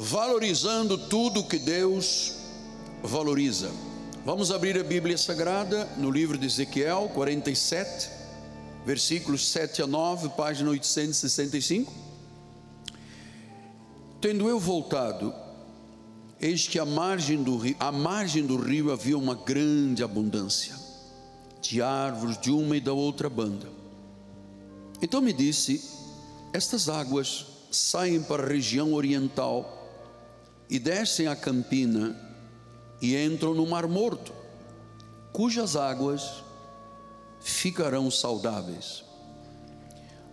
[0.00, 2.34] valorizando tudo que Deus
[3.02, 3.68] valoriza.
[4.24, 8.08] Vamos abrir a Bíblia Sagrada no livro de Ezequiel 47,
[8.86, 11.92] versículos 7 a 9, página 865.
[14.20, 15.34] Tendo eu voltado,
[16.40, 20.76] eis que à margem do rio, à margem do rio havia uma grande abundância
[21.60, 23.68] de árvores de uma e da outra banda.
[25.02, 25.82] Então me disse:
[26.52, 29.77] Estas águas saem para a região oriental
[30.70, 32.16] e descem a campina
[33.00, 34.32] e entram no Mar Morto,
[35.32, 36.42] cujas águas
[37.40, 39.04] ficarão saudáveis.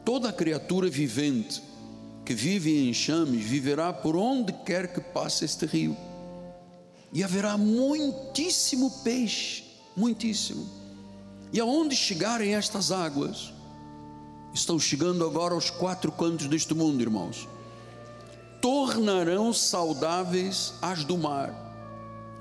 [0.04, 1.62] Toda criatura vivente
[2.26, 5.96] que vive em enxames viverá por onde quer que passe este rio,
[7.14, 9.64] e haverá muitíssimo peixe,
[9.96, 10.68] muitíssimo.
[11.54, 13.54] E aonde chegarem estas águas,
[14.54, 17.48] estão chegando agora aos quatro cantos deste mundo, irmãos
[18.66, 21.54] tornarão saudáveis as do mar,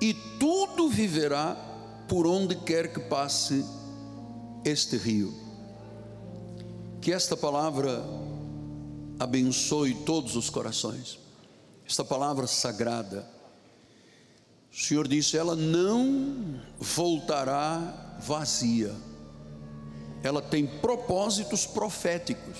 [0.00, 1.54] e tudo viverá
[2.08, 3.62] por onde quer que passe
[4.64, 5.34] este rio.
[7.02, 8.02] Que esta palavra
[9.18, 11.18] abençoe todos os corações,
[11.86, 13.28] esta palavra sagrada.
[14.72, 18.94] O Senhor disse: ela não voltará vazia,
[20.22, 22.56] ela tem propósitos proféticos,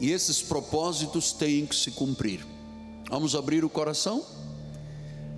[0.00, 2.53] e esses propósitos têm que se cumprir.
[3.08, 4.24] Vamos abrir o coração?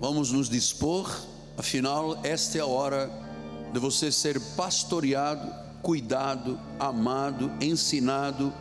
[0.00, 1.10] Vamos nos dispor,
[1.56, 3.10] afinal, esta é a hora
[3.72, 8.52] de você ser pastoreado, cuidado, amado, ensinado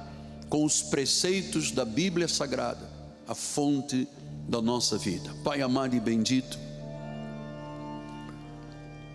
[0.49, 2.89] com os preceitos da Bíblia Sagrada,
[3.27, 4.07] a fonte
[4.47, 5.29] da nossa vida.
[5.43, 6.57] Pai amado e bendito,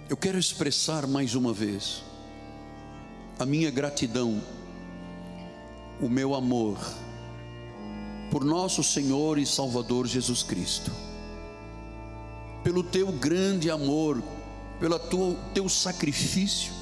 [0.09, 2.03] eu quero expressar mais uma vez
[3.39, 4.43] a minha gratidão,
[6.01, 6.79] o meu amor,
[8.31, 10.93] por nosso Senhor e Salvador Jesus Cristo,
[12.63, 14.23] pelo teu grande amor,
[14.79, 14.99] pelo
[15.53, 16.73] teu sacrifício,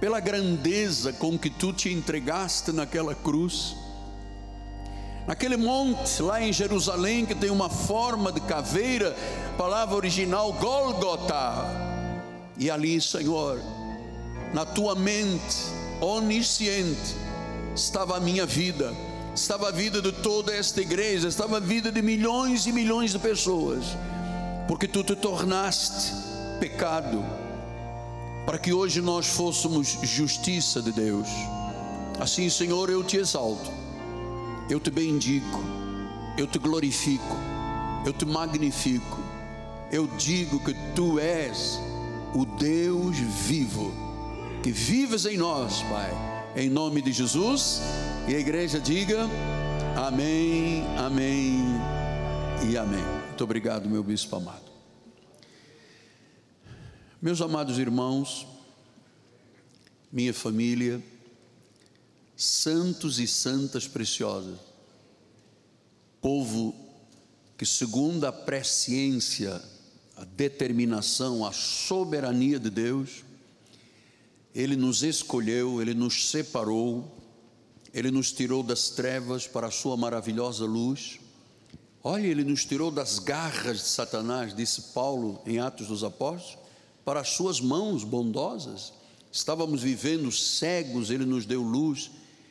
[0.00, 3.76] pela grandeza com que tu te entregaste naquela cruz,
[5.26, 9.16] naquele monte lá em Jerusalém que tem uma forma de caveira,
[9.56, 11.88] palavra original Golgota,
[12.56, 13.60] e ali, Senhor,
[14.52, 15.56] na tua mente
[16.00, 17.14] onisciente
[17.76, 18.92] estava a minha vida
[19.38, 23.18] estava a vida de toda esta igreja, estava a vida de milhões e milhões de
[23.18, 23.84] pessoas,
[24.66, 26.12] porque tu te tornaste
[26.58, 27.24] pecado,
[28.44, 31.28] para que hoje nós fôssemos justiça de Deus.
[32.18, 33.70] Assim, Senhor, eu te exalto,
[34.68, 35.62] eu te bendigo,
[36.36, 37.36] eu te glorifico,
[38.04, 39.18] eu te magnifico,
[39.92, 41.78] eu digo que tu és
[42.34, 43.92] o Deus vivo,
[44.62, 47.80] que vives em nós, Pai, em nome de Jesus.
[48.28, 49.26] E a igreja diga
[49.96, 51.62] amém, amém
[52.70, 53.04] e amém.
[53.28, 54.68] Muito obrigado, meu bispo amado.
[57.20, 58.46] Meus amados irmãos,
[60.12, 61.02] minha família,
[62.36, 64.58] santos e santas preciosas,
[66.20, 66.74] povo
[67.56, 69.60] que, segundo a presciência,
[70.16, 73.24] a determinação, a soberania de Deus,
[74.54, 77.18] Ele nos escolheu, Ele nos separou,
[77.92, 81.18] ele nos tirou das trevas para a sua maravilhosa luz.
[82.02, 86.58] Olha, ele nos tirou das garras de Satanás, disse Paulo em Atos dos Apóstolos,
[87.04, 88.92] para as suas mãos bondosas.
[89.32, 92.10] Estávamos vivendo cegos, ele nos deu luz.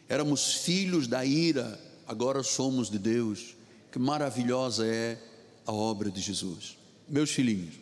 [0.09, 3.56] Éramos filhos da ira, agora somos de Deus.
[3.91, 5.18] Que maravilhosa é
[5.66, 6.78] a obra de Jesus.
[7.08, 7.75] Meus filhinhos,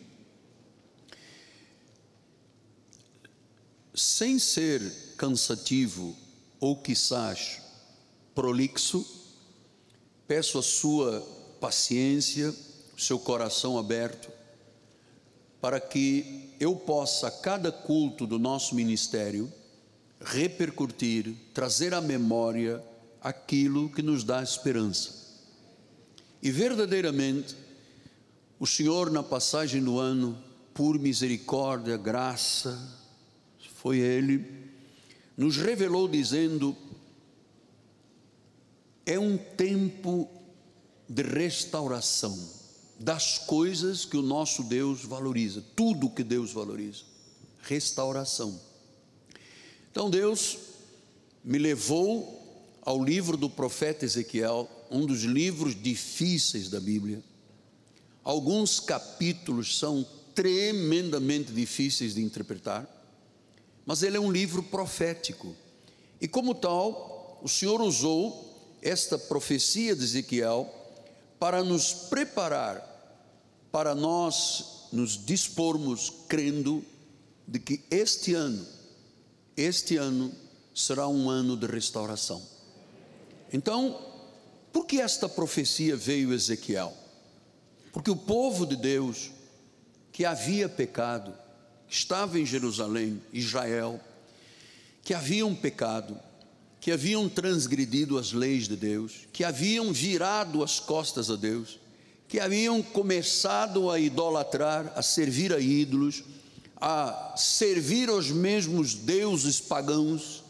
[3.96, 4.82] sem ser
[5.16, 6.14] cansativo
[6.60, 7.62] ou quizás
[8.34, 9.04] prolixo,
[10.28, 11.20] peço a sua
[11.58, 12.54] paciência,
[12.98, 14.30] seu coração aberto,
[15.60, 19.50] para que eu possa, a cada culto do nosso ministério,
[20.20, 22.82] repercutir, trazer à memória
[23.22, 25.26] aquilo que nos dá esperança.
[26.42, 27.56] E verdadeiramente,
[28.58, 30.38] o Senhor, na passagem do ano,
[30.74, 32.78] por misericórdia, graça,
[33.86, 34.44] foi Ele
[35.36, 36.76] nos revelou dizendo:
[39.06, 40.28] é um tempo
[41.08, 42.36] de restauração
[42.98, 47.04] das coisas que o nosso Deus valoriza, tudo que Deus valoriza,
[47.62, 48.60] restauração.
[49.92, 50.58] Então Deus
[51.44, 57.22] me levou ao livro do profeta Ezequiel, um dos livros difíceis da Bíblia.
[58.24, 60.04] Alguns capítulos são
[60.34, 62.95] tremendamente difíceis de interpretar
[63.86, 65.54] mas ele é um livro profético.
[66.20, 70.68] E como tal, o Senhor usou esta profecia de Ezequiel
[71.38, 72.82] para nos preparar,
[73.70, 76.84] para nós nos dispormos crendo
[77.46, 78.66] de que este ano,
[79.56, 80.32] este ano
[80.74, 82.42] será um ano de restauração.
[83.52, 84.00] Então,
[84.72, 86.92] por que esta profecia veio a Ezequiel?
[87.92, 89.30] Porque o povo de Deus,
[90.10, 91.32] que havia pecado,
[91.88, 94.00] estava em Jerusalém, Israel,
[95.02, 96.18] que haviam pecado,
[96.80, 101.78] que haviam transgredido as leis de Deus, que haviam virado as costas a Deus,
[102.28, 106.24] que haviam começado a idolatrar, a servir a ídolos,
[106.76, 110.42] a servir aos mesmos deuses pagãos,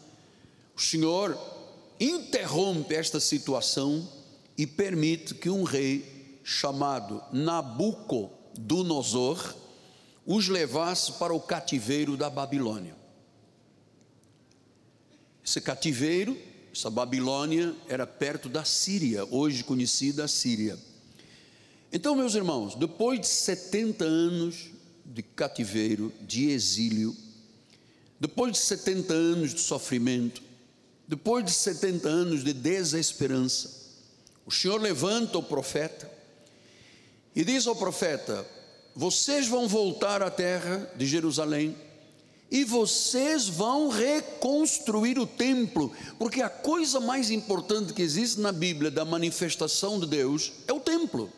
[0.75, 1.37] o Senhor
[1.99, 4.07] interrompe esta situação
[4.57, 9.55] e permite que um rei chamado Nabucodonosor
[10.27, 12.93] os levasse para o cativeiro da Babilônia.
[15.43, 16.37] Esse cativeiro,
[16.73, 20.77] essa Babilônia, era perto da Síria, hoje conhecida Síria.
[21.93, 24.69] Então, meus irmãos, depois de 70 anos
[25.05, 27.15] de cativeiro, de exílio,
[28.19, 30.43] depois de 70 anos de sofrimento,
[31.07, 33.71] depois de 70 anos de desesperança,
[34.45, 36.11] o Senhor levanta o profeta
[37.33, 38.45] e diz ao profeta:
[38.97, 41.77] Vocês vão voltar à terra de Jerusalém
[42.49, 48.89] e vocês vão reconstruir o templo, porque a coisa mais importante que existe na Bíblia
[48.89, 51.31] da manifestação de Deus é o templo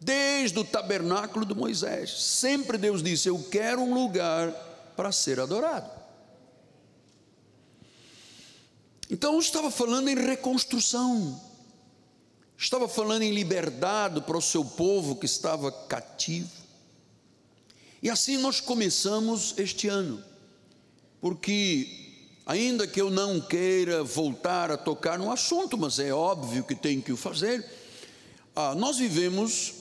[0.00, 2.10] desde o tabernáculo de Moisés.
[2.20, 4.50] Sempre Deus disse: Eu quero um lugar
[4.96, 5.88] para ser adorado.
[9.08, 11.40] Então estava falando em reconstrução,
[12.60, 16.50] estava falando em liberdade para o seu povo que estava cativo.
[18.02, 20.22] E assim nós começamos este ano,
[21.20, 21.88] porque
[22.44, 27.02] ainda que eu não queira voltar a tocar no assunto, mas é óbvio que tenho
[27.02, 27.64] que o fazer,
[28.54, 29.74] ah, nós vivemos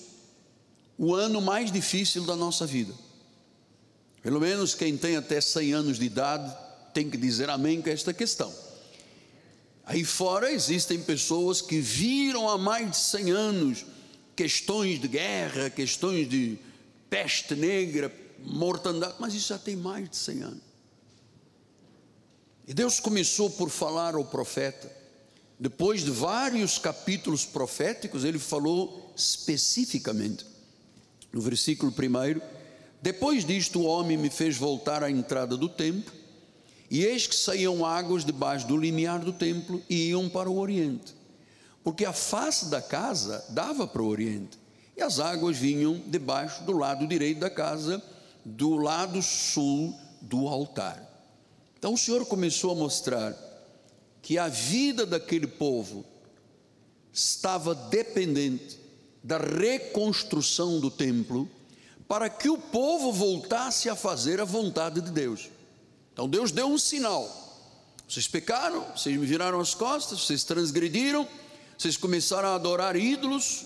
[0.98, 2.94] o ano mais difícil da nossa vida.
[4.22, 6.54] Pelo menos quem tem até 100 anos de idade
[6.94, 8.54] tem que dizer amém com esta questão.
[9.90, 13.86] Aí fora existem pessoas que viram há mais de 100 anos
[14.36, 16.60] questões de guerra, questões de
[17.10, 18.14] peste negra,
[18.46, 20.62] mortandade, mas isso já tem mais de 100 anos.
[22.68, 24.96] E Deus começou por falar ao profeta.
[25.60, 30.46] Depois de vários capítulos proféticos, ele falou especificamente
[31.34, 32.40] no versículo 1,
[33.02, 36.14] depois disto o homem me fez voltar à entrada do templo,
[36.90, 41.14] e eis que saíam águas debaixo do limiar do templo e iam para o oriente,
[41.84, 44.58] porque a face da casa dava para o oriente,
[44.98, 48.04] e as águas vinham debaixo do lado direito da casa,
[48.44, 51.08] do lado sul do altar.
[51.78, 53.34] Então o Senhor começou a mostrar
[54.22, 56.04] que a vida daquele povo
[57.14, 58.78] estava dependente
[59.24, 61.50] da reconstrução do templo,
[62.08, 65.50] para que o povo voltasse a fazer a vontade de Deus.
[66.20, 67.34] Então Deus deu um sinal.
[68.06, 71.26] Vocês pecaram, vocês me viraram as costas, vocês transgrediram,
[71.78, 73.64] vocês começaram a adorar ídolos,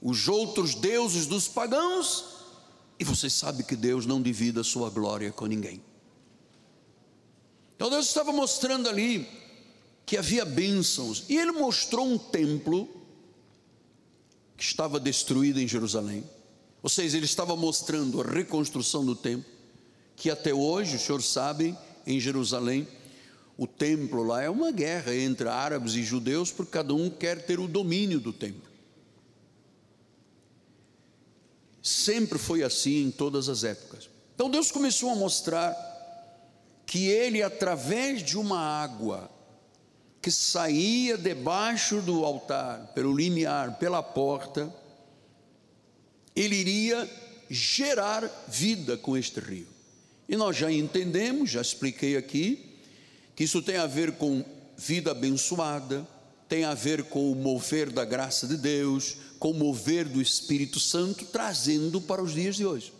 [0.00, 2.24] os outros deuses dos pagãos,
[2.96, 5.82] e vocês sabem que Deus não divide a sua glória com ninguém.
[7.74, 9.28] Então Deus estava mostrando ali
[10.06, 12.88] que havia bênçãos, e Ele mostrou um templo
[14.56, 16.22] que estava destruída em Jerusalém.
[16.84, 19.50] Ou seja, ele estava mostrando a reconstrução do templo,
[20.14, 22.86] que até hoje, o senhor sabe, em Jerusalém,
[23.58, 27.58] o templo lá é uma guerra entre árabes e judeus, porque cada um quer ter
[27.58, 28.70] o domínio do templo.
[31.82, 34.10] Sempre foi assim em todas as épocas.
[34.34, 35.74] Então Deus começou a mostrar
[36.84, 39.30] que ele, através de uma água
[40.20, 44.72] que saía debaixo do altar, pelo limiar, pela porta,
[46.34, 47.08] ele iria
[47.48, 49.75] gerar vida com este rio.
[50.28, 52.76] E nós já entendemos, já expliquei aqui,
[53.34, 54.44] que isso tem a ver com
[54.76, 56.06] vida abençoada,
[56.48, 60.80] tem a ver com o mover da graça de Deus, com o mover do Espírito
[60.80, 62.92] Santo, trazendo para os dias de hoje.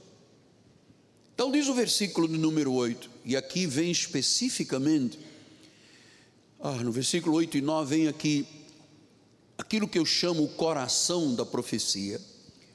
[1.35, 5.19] Então, diz o versículo de número 8, e aqui vem especificamente
[6.61, 8.47] ah, no versículo 8 e 9 vem aqui
[9.59, 12.21] aquilo que eu chamo o coração da profecia,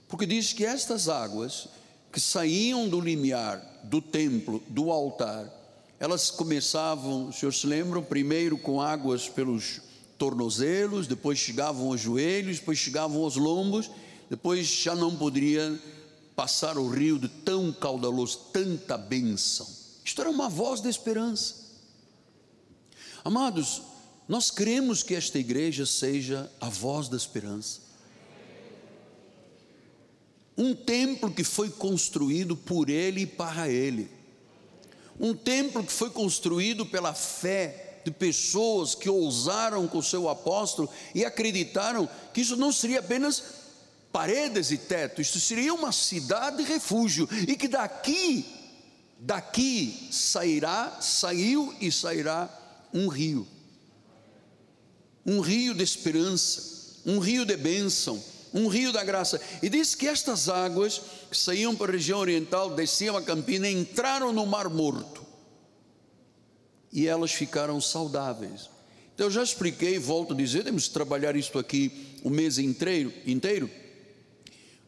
[0.08, 1.68] porque diz que estas águas
[2.12, 5.50] que saíam do limiar do templo, do altar,
[6.00, 9.82] elas começavam, os senhores se lembram, primeiro com águas pelos
[10.18, 13.90] tornozelos, depois chegavam aos joelhos, depois chegavam aos lombos,
[14.30, 15.80] depois já não poderia
[16.36, 19.68] passar o rio de tão caudaloso, tanta bênção.
[20.04, 21.56] Isto era uma voz de esperança.
[23.24, 23.84] Amados,
[24.28, 27.82] nós queremos que esta igreja seja a voz da esperança.
[30.62, 34.08] Um templo que foi construído por ele e para ele.
[35.20, 40.88] Um templo que foi construído pela fé de pessoas que ousaram com o seu apóstolo
[41.16, 43.44] e acreditaram que isso não seria apenas
[44.12, 48.46] paredes e teto, isso seria uma cidade de refúgio e que daqui,
[49.18, 52.48] daqui sairá, saiu e sairá
[52.94, 53.48] um rio.
[55.26, 58.24] Um rio de esperança, um rio de bênção,
[58.54, 59.40] um rio da graça.
[59.62, 64.34] E diz que estas águas que saíam para a região oriental, desciam a campina, entraram
[64.34, 65.26] no Mar Morto.
[66.92, 68.70] E elas ficaram saudáveis.
[69.14, 73.14] Então eu já expliquei, volto a dizer, temos que trabalhar isto aqui o mês inteiro.
[73.26, 73.70] inteiro.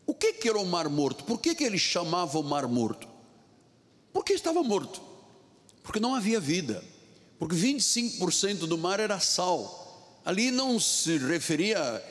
[0.06, 1.24] O que, que era o Mar Morto?
[1.24, 3.08] Por que, que ele chamava o Mar Morto?
[4.12, 5.02] Porque estava morto.
[5.82, 6.84] Porque não havia vida.
[7.40, 10.22] Porque 25% do mar era sal.
[10.24, 12.02] Ali não se referia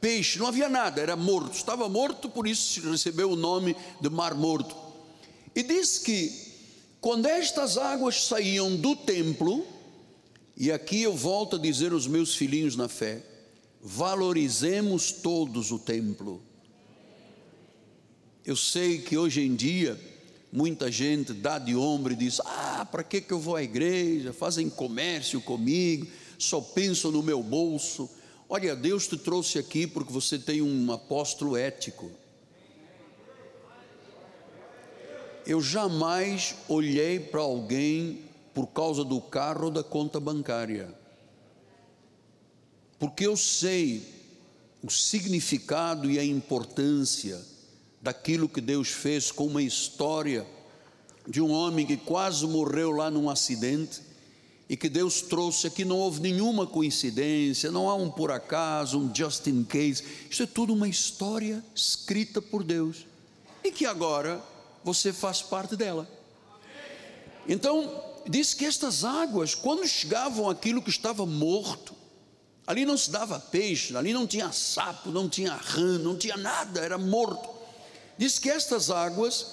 [0.00, 4.34] peixe, não havia nada, era morto, estava morto, por isso recebeu o nome de Mar
[4.34, 4.76] Morto.
[5.54, 6.32] E diz que
[7.00, 9.66] quando estas águas saíam do templo,
[10.56, 13.22] e aqui eu volto a dizer aos meus filhinhos na fé,
[13.80, 16.42] valorizemos todos o templo.
[18.44, 19.98] Eu sei que hoje em dia
[20.50, 24.32] muita gente dá de ombro e diz: Ah, para que, que eu vou à igreja?
[24.32, 26.06] Fazem comércio comigo,
[26.38, 28.10] só penso no meu bolso.
[28.50, 32.10] Olha, Deus te trouxe aqui porque você tem um apóstolo ético.
[35.44, 38.22] Eu jamais olhei para alguém
[38.54, 40.92] por causa do carro ou da conta bancária,
[42.98, 44.02] porque eu sei
[44.82, 47.40] o significado e a importância
[48.00, 50.46] daquilo que Deus fez com uma história
[51.26, 54.07] de um homem que quase morreu lá num acidente
[54.68, 59.14] e que Deus trouxe aqui, não houve nenhuma coincidência, não há um por acaso, um
[59.14, 63.06] just in case, isso é tudo uma história escrita por Deus
[63.64, 64.42] e que agora
[64.84, 66.06] você faz parte dela.
[67.48, 71.94] Então, diz que estas águas, quando chegavam aquilo que estava morto,
[72.66, 76.80] ali não se dava peixe, ali não tinha sapo, não tinha rã, não tinha nada,
[76.80, 77.48] era morto.
[78.18, 79.46] Diz que estas águas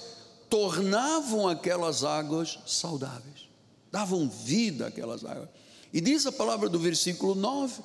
[0.50, 3.45] tornavam aquelas águas saudáveis
[3.90, 5.48] davam vida àquelas águas.
[5.92, 7.82] E diz a palavra do versículo 9: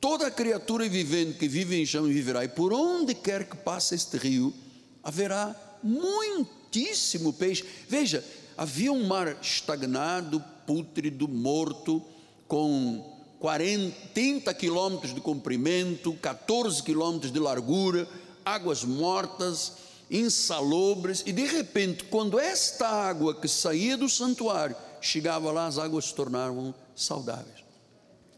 [0.00, 4.16] toda criatura vivente que vive em chama viverá, e por onde quer que passe este
[4.16, 4.54] rio,
[5.02, 7.64] haverá muitíssimo peixe.
[7.88, 8.24] Veja,
[8.56, 12.02] havia um mar estagnado, pútrido, morto,
[12.48, 13.04] com
[13.40, 18.08] 40 quilômetros de comprimento, 14 quilômetros de largura,
[18.44, 19.74] águas mortas,
[20.10, 26.06] insalubres, e de repente, quando esta água que saía do santuário chegava lá, as águas
[26.06, 27.60] se tornavam saudáveis.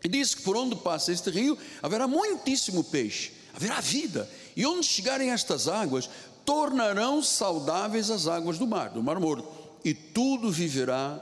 [0.04, 4.86] E diz que por onde passa este rio haverá muitíssimo peixe, haverá vida, e onde
[4.86, 6.08] chegarem estas águas,
[6.44, 9.48] tornarão saudáveis as águas do mar, do mar morto,
[9.84, 11.20] e tudo viverá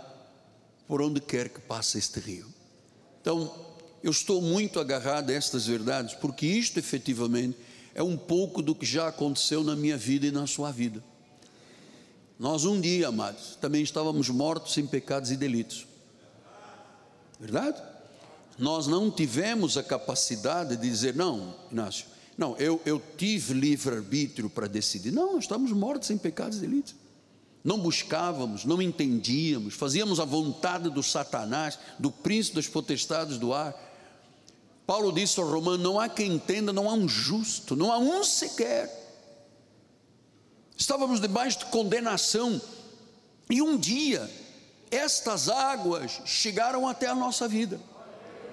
[0.86, 2.46] por onde quer que passe este rio.
[3.20, 3.54] Então,
[4.02, 7.56] eu estou muito agarrado a estas verdades, porque isto efetivamente
[7.94, 11.02] é um pouco do que já aconteceu na minha vida e na sua vida.
[12.40, 15.86] Nós um dia, amados, também estávamos mortos em pecados e delitos.
[17.38, 17.78] Verdade?
[18.58, 22.06] Nós não tivemos a capacidade de dizer, não, Inácio,
[22.38, 25.12] não, eu, eu tive livre-arbítrio para decidir.
[25.12, 26.94] Não, nós estávamos mortos em pecados e delitos.
[27.62, 33.78] Não buscávamos, não entendíamos, fazíamos a vontade do Satanás, do príncipe das potestades do ar.
[34.86, 38.24] Paulo disse ao Romano: não há quem entenda, não há um justo, não há um
[38.24, 38.99] sequer
[40.80, 42.60] estávamos debaixo de condenação,
[43.50, 44.28] e um dia
[44.90, 47.78] estas águas chegaram até a nossa vida,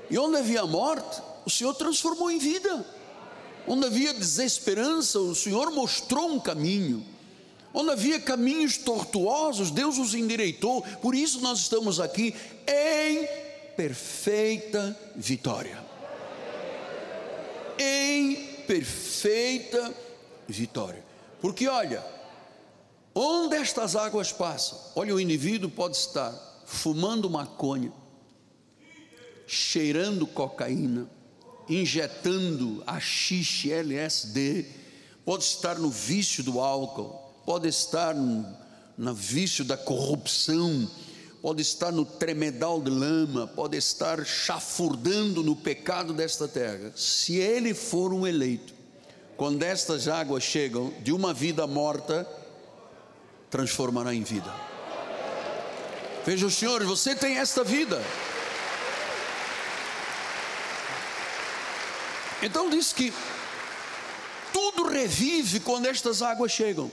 [0.10, 2.86] e onde havia morte, o Senhor transformou em vida,
[3.65, 7.03] onde havia desesperança, o Senhor mostrou um caminho,
[7.74, 12.36] onde havia caminhos tortuosos, Deus os endireitou, por isso nós estamos aqui
[12.67, 13.25] em
[13.77, 15.81] perfeita vitória.
[17.79, 18.36] Em
[18.67, 19.93] perfeita
[20.46, 21.05] vitória.
[21.39, 22.16] Porque olha,
[23.19, 26.31] Onde estas águas passam, olha, o indivíduo pode estar
[26.67, 27.91] fumando maconha,
[29.47, 31.09] cheirando cocaína,
[31.67, 34.67] injetando axixe, LSD,
[35.25, 38.55] pode estar no vício do álcool, pode estar no,
[38.95, 40.88] no vício da corrupção,
[41.41, 46.93] pode estar no tremedal de lama, pode estar chafurdando no pecado desta terra.
[46.95, 48.75] Se ele for um eleito,
[49.36, 52.27] quando estas águas chegam de uma vida morta,
[53.50, 54.54] transformará em vida.
[56.25, 58.01] Veja o Senhor, você tem esta vida.
[62.42, 63.13] Então diz que
[64.54, 66.92] tudo revive quando estas águas chegam.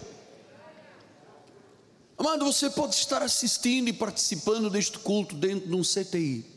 [2.16, 6.54] Amado, você pode estar assistindo e participando deste culto dentro de um CTI.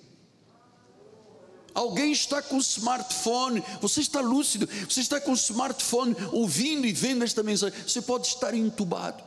[1.74, 6.94] Alguém está com o smartphone, você está lúcido, você está com o smartphone ouvindo e
[6.94, 7.78] vendo esta mensagem.
[7.88, 9.27] Você pode estar entubado.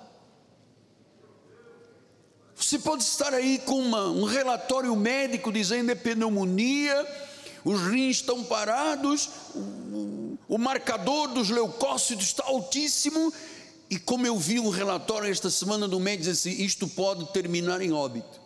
[2.71, 7.05] Você pode estar aí com uma, um relatório médico dizendo é pneumonia,
[7.65, 13.33] os rins estão parados, o, o marcador dos leucócitos está altíssimo,
[13.91, 17.81] e como eu vi um relatório esta semana do médico, diz assim: isto pode terminar
[17.81, 18.41] em óbito.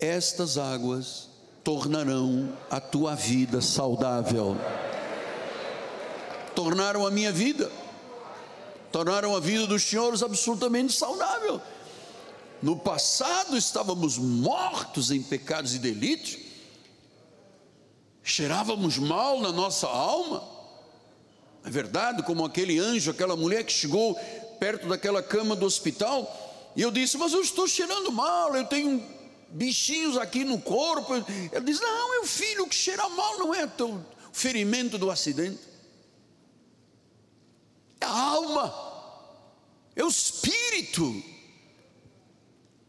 [0.00, 1.28] Estas águas
[1.62, 4.56] tornarão a tua vida saudável.
[6.52, 7.70] Tornaram a minha vida,
[8.90, 11.62] tornaram a vida dos senhores absolutamente saudável.
[12.64, 16.38] No passado estávamos mortos em pecados e delitos,
[18.22, 20.42] cheirávamos mal na nossa alma.
[21.62, 24.14] É verdade, como aquele anjo, aquela mulher que chegou
[24.58, 29.06] perto daquela cama do hospital, e eu disse: Mas eu estou cheirando mal, eu tenho
[29.50, 31.16] bichinhos aqui no corpo.
[31.16, 34.00] Ele diz: Não, meu filho, que cheira mal não é o
[34.32, 35.60] ferimento do acidente,
[38.00, 38.74] é a alma,
[39.94, 41.33] é o espírito.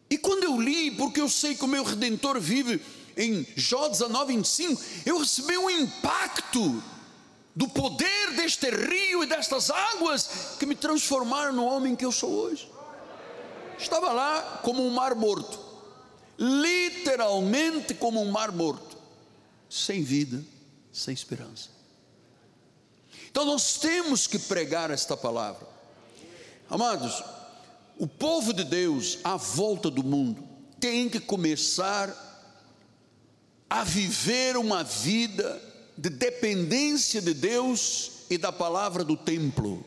[0.09, 2.81] E quando eu li, porque eu sei que o meu redentor vive
[3.17, 6.83] em Jó 19, 25, eu recebi um impacto
[7.55, 12.29] do poder deste rio e destas águas que me transformaram no homem que eu sou
[12.29, 12.69] hoje.
[13.79, 15.59] Estava lá como um mar morto,
[16.38, 18.97] literalmente como um mar morto,
[19.69, 20.43] sem vida,
[20.91, 21.69] sem esperança.
[23.31, 25.67] Então nós temos que pregar esta palavra,
[26.69, 27.24] amados
[27.97, 30.43] o povo de Deus à volta do mundo
[30.79, 32.13] tem que começar
[33.69, 35.61] a viver uma vida
[35.97, 39.83] de dependência de Deus e da palavra do templo.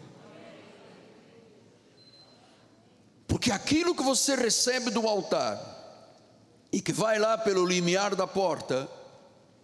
[3.26, 5.76] Porque aquilo que você recebe do altar
[6.72, 8.88] e que vai lá pelo limiar da porta,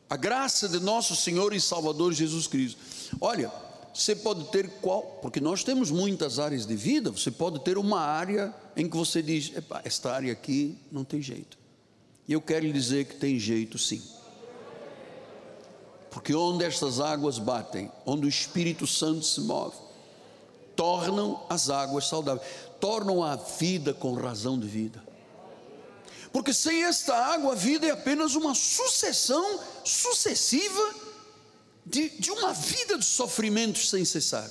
[0.09, 2.79] a graça de nosso Senhor e Salvador Jesus Cristo.
[3.21, 3.51] Olha,
[3.95, 8.01] você pode ter qual, porque nós temos muitas áreas de vida, você pode ter uma
[8.01, 9.53] área em que você diz,
[9.85, 11.57] esta área aqui não tem jeito.
[12.27, 14.03] E eu quero lhe dizer que tem jeito sim.
[16.11, 19.77] Porque onde estas águas batem, onde o Espírito Santo se move,
[20.75, 22.47] tornam as águas saudáveis,
[22.81, 25.03] tornam a vida com razão de vida.
[26.33, 31.04] Porque sem esta água a vida é apenas uma sucessão sucessiva
[31.85, 34.51] de, de uma vida de sofrimentos sem cessar.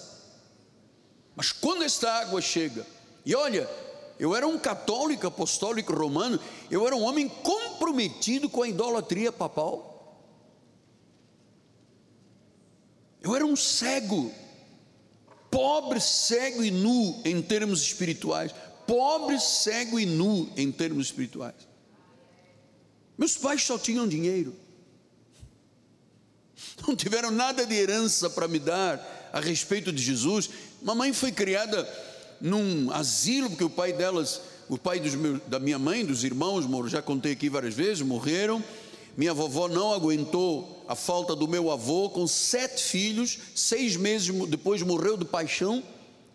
[1.36, 2.86] Mas quando esta água chega,
[3.26, 3.68] e olha,
[4.20, 9.90] eu era um católico apostólico romano, eu era um homem comprometido com a idolatria papal.
[13.22, 14.32] Eu era um cego,
[15.50, 18.54] pobre, cego e nu em termos espirituais,
[18.86, 21.56] pobre, cego e nu em termos espirituais.
[23.18, 24.63] Meus pais só tinham dinheiro
[26.88, 30.50] não tiveram nada de herança para me dar a respeito de Jesus.
[30.82, 31.88] Mamãe foi criada
[32.40, 37.02] num asilo, porque o pai delas, o pai meus, da minha mãe, dos irmãos, já
[37.02, 38.64] contei aqui várias vezes, morreram.
[39.16, 44.82] Minha vovó não aguentou a falta do meu avô, com sete filhos, seis meses depois
[44.82, 45.84] morreu de paixão,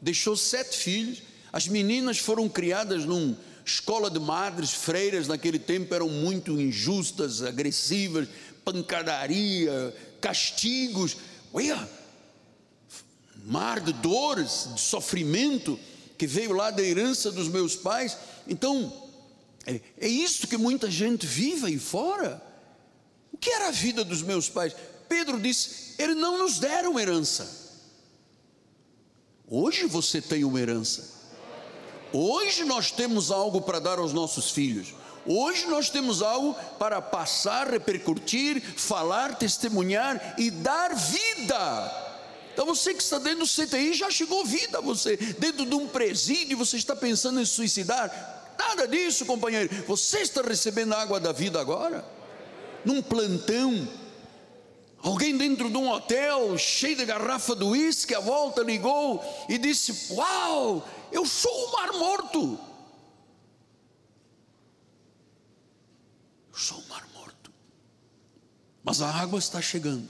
[0.00, 1.22] deixou sete filhos.
[1.52, 8.28] As meninas foram criadas numa escola de madres, freiras, naquele tempo eram muito injustas, agressivas,
[8.64, 11.16] pancadaria, castigos,
[11.52, 11.88] olha,
[13.44, 15.78] mar de dores, de sofrimento
[16.16, 18.16] que veio lá da herança dos meus pais.
[18.46, 18.92] Então,
[19.66, 22.42] é, é isso que muita gente vive aí fora.
[23.32, 24.74] O que era a vida dos meus pais?
[25.08, 27.56] Pedro disse: eles não nos deram herança.
[29.46, 31.16] Hoje você tem uma herança.
[32.12, 34.94] Hoje nós temos algo para dar aos nossos filhos.
[35.30, 42.08] Hoje nós temos algo para passar, repercutir, falar, testemunhar e dar vida.
[42.54, 46.56] Então você que está dentro do CTI já chegou vida, você dentro de um presídio,
[46.56, 48.54] você está pensando em suicidar?
[48.58, 49.68] Nada disso, companheiro.
[49.86, 52.02] Você está recebendo a água da vida agora?
[52.82, 53.86] Num plantão,
[55.02, 60.12] Alguém dentro de um hotel cheio de garrafa do uísque, a volta ligou e disse:
[60.12, 62.58] Uau, eu sou o mar morto.
[66.58, 67.50] Sou um mar morto.
[68.82, 70.08] Mas a água está chegando.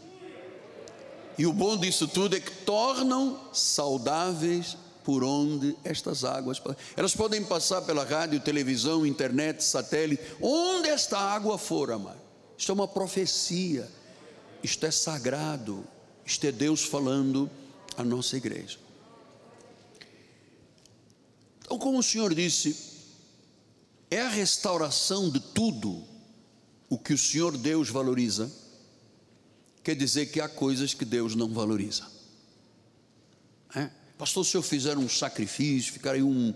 [1.37, 6.61] E o bom disso tudo é que tornam saudáveis por onde estas águas
[6.96, 12.20] elas podem passar pela rádio, televisão, internet, satélite, onde esta água for, amado.
[12.58, 13.88] Isto é uma profecia.
[14.62, 15.84] Isto é sagrado.
[16.26, 17.48] Isto é Deus falando
[17.96, 18.78] à nossa igreja.
[21.61, 22.76] Então, como o Senhor disse,
[24.11, 26.04] é a restauração de tudo
[26.88, 28.51] o que o Senhor Deus valoriza,
[29.83, 32.07] quer dizer que há coisas que Deus não valoriza.
[33.74, 33.90] É?
[34.16, 36.55] Pastor, se eu fizer um sacrifício, ficar aí um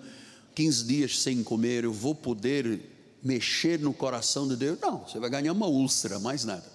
[0.54, 2.80] 15 dias sem comer, eu vou poder
[3.22, 4.78] mexer no coração de Deus?
[4.80, 6.70] Não, você vai ganhar uma úlcera, mais nada.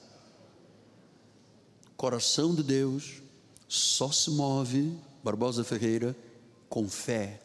[1.95, 3.21] Coração de Deus
[3.67, 6.15] só se move, Barbosa Ferreira,
[6.69, 7.41] com fé.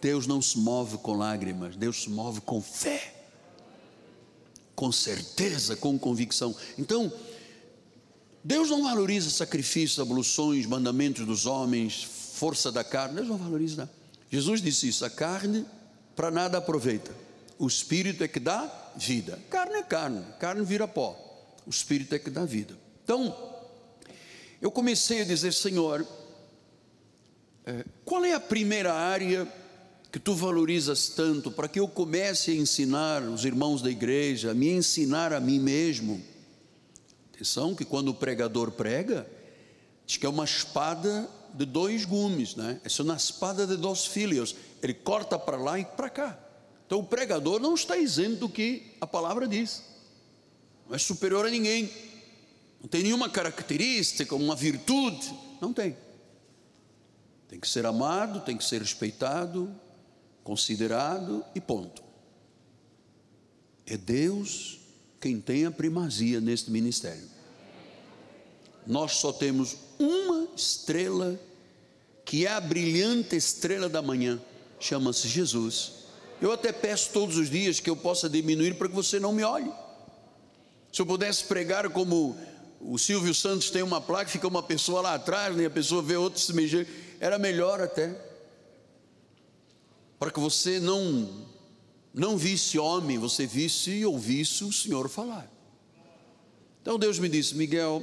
[0.00, 3.15] Deus não se move com lágrimas, Deus se move com fé,
[4.76, 6.54] com certeza, com convicção.
[6.78, 7.10] Então,
[8.44, 13.90] Deus não valoriza sacrifícios, abluções, mandamentos dos homens, força da carne, Deus não valoriza nada.
[14.30, 15.66] Jesus disse isso: a carne
[16.14, 17.10] para nada aproveita,
[17.58, 19.40] o espírito é que dá vida.
[19.50, 21.18] Carne é carne, carne vira pó,
[21.66, 22.76] o espírito é que dá vida.
[23.02, 23.34] Então,
[24.60, 26.06] eu comecei a dizer, Senhor,
[27.64, 29.48] é, qual é a primeira área
[30.16, 34.54] que tu valorizas tanto para que eu comece a ensinar os irmãos da igreja, a
[34.54, 36.24] me ensinar a mim mesmo?
[37.34, 39.30] Atenção que quando o pregador prega,
[40.06, 42.80] diz que é uma espada de dois gumes, né?
[42.82, 44.56] É uma espada de dois filhos.
[44.82, 46.40] Ele corta para lá e para cá.
[46.86, 49.82] Então o pregador não está isento do que a palavra diz.
[50.88, 51.90] Não é superior a ninguém.
[52.80, 55.30] Não tem nenhuma característica, uma virtude.
[55.60, 55.94] Não tem.
[57.48, 59.78] Tem que ser amado, tem que ser respeitado,
[60.46, 62.04] considerado e ponto.
[63.84, 64.78] É Deus
[65.20, 67.28] quem tem a primazia neste ministério.
[68.86, 71.36] Nós só temos uma estrela,
[72.24, 74.40] que é a brilhante estrela da manhã,
[74.78, 75.94] chama-se Jesus.
[76.40, 79.42] Eu até peço todos os dias que eu possa diminuir para que você não me
[79.42, 79.72] olhe.
[80.92, 82.36] Se eu pudesse pregar como
[82.80, 86.16] o Silvio Santos tem uma placa, fica uma pessoa lá atrás, né, a pessoa vê
[86.16, 86.86] outro se mexer,
[87.18, 88.25] era melhor até.
[90.18, 91.46] Para que você não
[92.16, 95.52] não visse homem, você visse e ouvisse o Senhor falar.
[96.80, 98.02] Então Deus me disse: Miguel,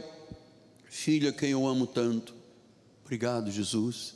[0.86, 2.36] filha, quem eu amo tanto,
[3.04, 4.14] obrigado, Jesus.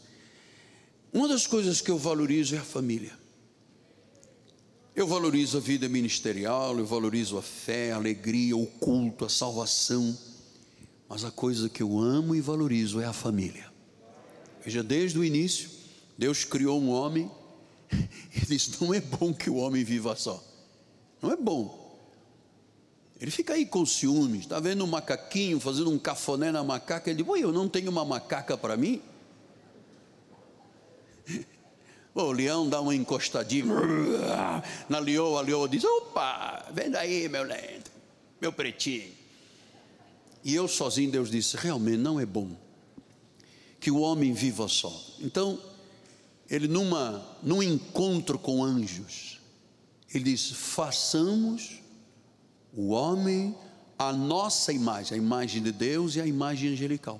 [1.12, 3.17] Uma das coisas que eu valorizo é a família.
[4.95, 10.15] Eu valorizo a vida ministerial, eu valorizo a fé, a alegria, o culto, a salvação.
[11.10, 13.71] Mas a coisa que eu amo e valorizo é a família.
[14.63, 15.69] Veja, desde o início,
[16.17, 17.31] Deus criou um homem
[17.91, 20.43] Ele diz: não é bom que o homem viva só.
[21.21, 21.86] Não é bom.
[23.19, 27.10] Ele fica aí com ciúmes, está vendo um macaquinho fazendo um cafoné na macaca.
[27.10, 29.02] Ele diz: eu não tenho uma macaca para mim.
[32.19, 33.76] O leão dá uma encostadinha
[34.89, 37.91] na leoa, a leoa diz: opa, vem daí, meu lento,
[38.41, 39.12] meu pretinho.
[40.43, 42.50] E eu sozinho, Deus disse: realmente não é bom
[43.80, 44.91] que o homem viva só.
[45.19, 45.60] Então,
[46.49, 49.39] ele numa num encontro com anjos,
[50.13, 51.81] ele diz: "Façamos
[52.73, 53.55] o homem
[53.99, 57.19] a nossa imagem, a imagem de Deus e a imagem angelical".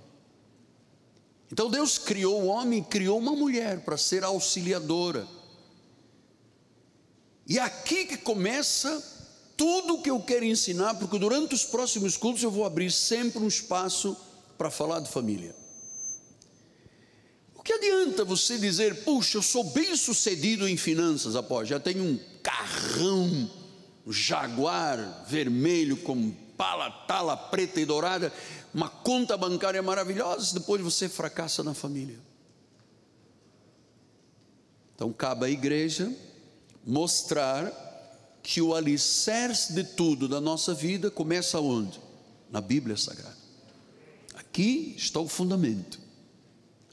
[1.52, 5.28] Então Deus criou o homem, criou uma mulher para ser auxiliadora.
[7.46, 9.02] E é aqui que começa
[9.56, 13.40] tudo o que eu quero ensinar, porque durante os próximos cultos eu vou abrir sempre
[13.40, 14.16] um espaço
[14.58, 15.56] para falar de família
[17.68, 22.18] que adianta você dizer, puxa, eu sou bem sucedido em finanças, após já tenho um
[22.42, 23.52] carrão,
[24.06, 28.32] um jaguar vermelho com pala, tala preta e dourada,
[28.74, 32.18] uma conta bancária maravilhosa, depois você fracassa na família.
[34.96, 36.10] Então cabe à igreja
[36.86, 37.70] mostrar
[38.42, 42.00] que o alicerce de tudo da nossa vida começa onde?
[42.50, 43.36] Na Bíblia Sagrada.
[44.36, 46.07] Aqui está o fundamento.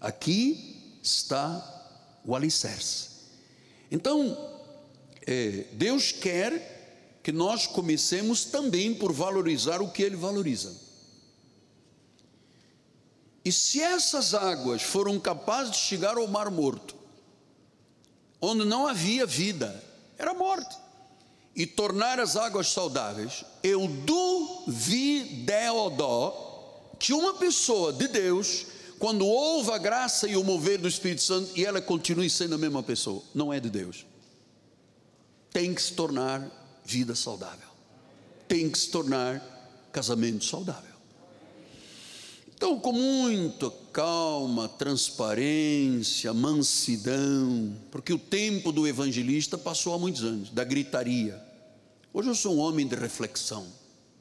[0.05, 1.64] Aqui está
[2.27, 3.09] o alicerce.
[3.90, 4.37] Então,
[5.27, 10.77] é, Deus quer que nós comecemos também por valorizar o que Ele valoriza.
[13.43, 16.95] E se essas águas foram capazes de chegar ao Mar Morto,
[18.43, 19.83] onde não havia vida,
[20.19, 20.77] era morte,
[21.57, 25.55] e tornar as águas saudáveis, eu duvido
[26.99, 28.74] que uma pessoa de Deus
[29.05, 32.59] quando houve a graça e o mover do Espírito Santo e ela continue sendo a
[32.59, 34.07] mesma pessoa, não é de Deus.
[35.53, 36.51] Tem que se tornar
[36.87, 37.69] vida saudável,
[38.49, 39.43] tem que se tornar
[39.93, 40.95] casamento saudável.
[42.55, 50.49] Então, com muita calma, transparência, mansidão, porque o tempo do evangelista passou há muitos anos,
[50.49, 51.38] da gritaria.
[52.11, 53.67] Hoje eu sou um homem de reflexão,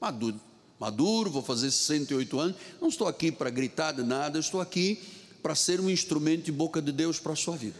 [0.01, 0.41] maduro
[0.83, 5.01] maduro, vou fazer 68 anos, não estou aqui para gritar de nada, estou aqui
[5.41, 7.77] para ser um instrumento de boca de Deus para a sua vida.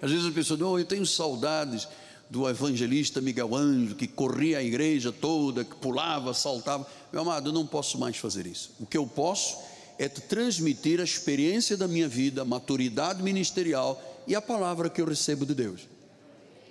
[0.00, 1.86] Às vezes a pessoa diz, oh, eu tenho saudades
[2.30, 6.86] do evangelista Miguel Ângelo, que corria a igreja toda, que pulava, saltava.
[7.12, 8.70] Meu amado, eu não posso mais fazer isso.
[8.80, 9.58] O que eu posso
[9.98, 15.06] é transmitir a experiência da minha vida, a maturidade ministerial e a palavra que eu
[15.06, 15.82] recebo de Deus.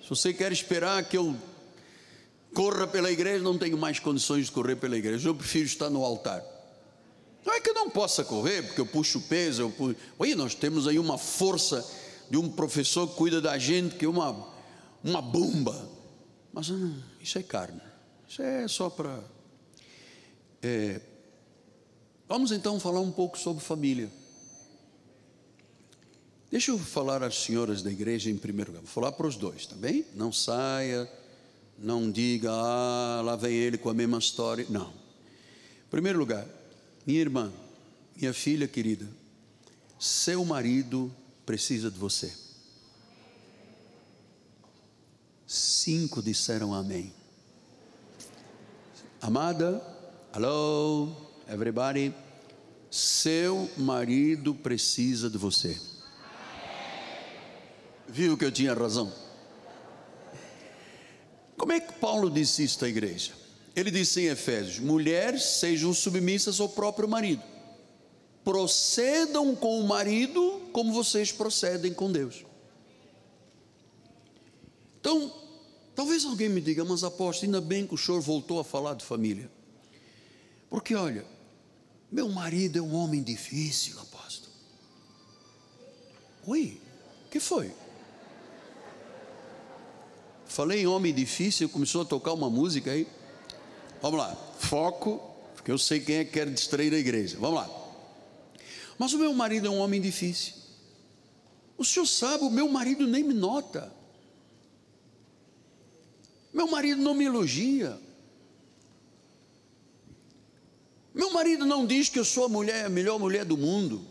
[0.01, 1.35] Se você quer esperar que eu
[2.53, 5.29] corra pela igreja, não tenho mais condições de correr pela igreja.
[5.29, 6.43] Eu prefiro estar no altar.
[7.45, 9.63] Não é que eu não possa correr, porque eu puxo peso.
[9.63, 9.95] Eu puxo...
[10.17, 11.85] Oi, nós temos aí uma força
[12.29, 14.47] de um professor que cuida da gente, que é uma,
[15.03, 15.89] uma bomba.
[16.53, 17.81] Mas não, isso é carne.
[18.27, 19.23] Isso é só para.
[20.61, 21.01] É...
[22.27, 24.11] Vamos então falar um pouco sobre família.
[26.51, 28.83] Deixa eu falar às senhoras da igreja em primeiro lugar.
[28.83, 30.05] Vou falar para os dois, tá bem?
[30.15, 31.09] Não saia,
[31.81, 34.65] não diga, ah, lá vem ele com a mesma história.
[34.69, 34.89] Não.
[34.89, 36.45] Em primeiro lugar,
[37.05, 37.51] minha irmã,
[38.15, 39.07] minha filha querida,
[39.97, 41.13] seu marido
[41.45, 42.31] precisa de você.
[45.47, 47.13] Cinco disseram amém.
[49.21, 49.81] Amada,
[50.35, 51.15] hello,
[51.47, 52.13] everybody.
[52.91, 55.79] Seu marido precisa de você.
[58.07, 59.11] Viu que eu tinha razão?
[61.59, 63.33] Como é que Paulo disse isso à igreja?
[63.75, 67.43] Ele disse em Efésios: mulheres sejam submissas ao próprio marido
[68.49, 72.43] procedam com o marido como vocês procedem com Deus.
[74.99, 75.31] Então,
[75.95, 79.05] talvez alguém me diga, mas apóstolo, ainda bem que o senhor voltou a falar de
[79.05, 79.51] família.
[80.67, 81.23] Porque olha,
[82.11, 84.51] meu marido é um homem difícil, apóstolo.
[86.47, 86.81] Oi,
[87.29, 87.71] que foi?
[90.49, 93.07] Falei em homem difícil, começou a tocar uma música aí.
[94.01, 95.21] Vamos lá, foco,
[95.55, 97.37] porque eu sei quem é que quer distrair a igreja.
[97.39, 97.69] Vamos lá.
[98.97, 100.55] Mas o meu marido é um homem difícil.
[101.77, 103.93] O senhor sabe, o meu marido nem me nota.
[106.51, 107.99] Meu marido não me elogia.
[111.13, 114.01] Meu marido não diz que eu sou a mulher, a melhor mulher do mundo.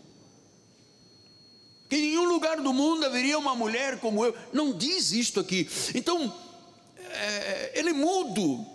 [1.89, 4.35] Que em nenhum lugar do mundo haveria uma mulher como eu.
[4.53, 5.67] Não diz isto aqui.
[5.95, 6.33] Então,
[6.99, 8.65] é, ele é mudo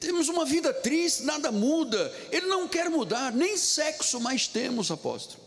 [0.00, 2.12] temos uma vida triste, nada muda.
[2.32, 5.42] Ele não quer mudar, nem sexo mais temos, apóstolo.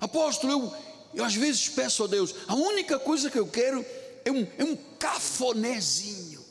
[0.00, 0.74] Apóstolo, eu,
[1.14, 3.84] eu às vezes peço a Deus, a única coisa que eu quero
[4.24, 6.42] é um, é um cafonezinho,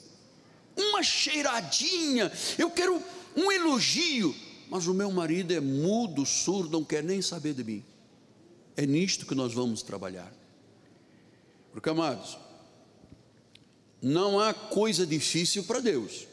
[0.77, 3.01] uma cheiradinha, eu quero
[3.35, 4.35] um elogio.
[4.69, 7.83] Mas o meu marido é mudo, surdo, não quer nem saber de mim.
[8.79, 10.33] É nisto que nós vamos trabalhar.
[11.73, 12.37] Porque, amados,
[14.01, 16.25] não há coisa difícil para Deus.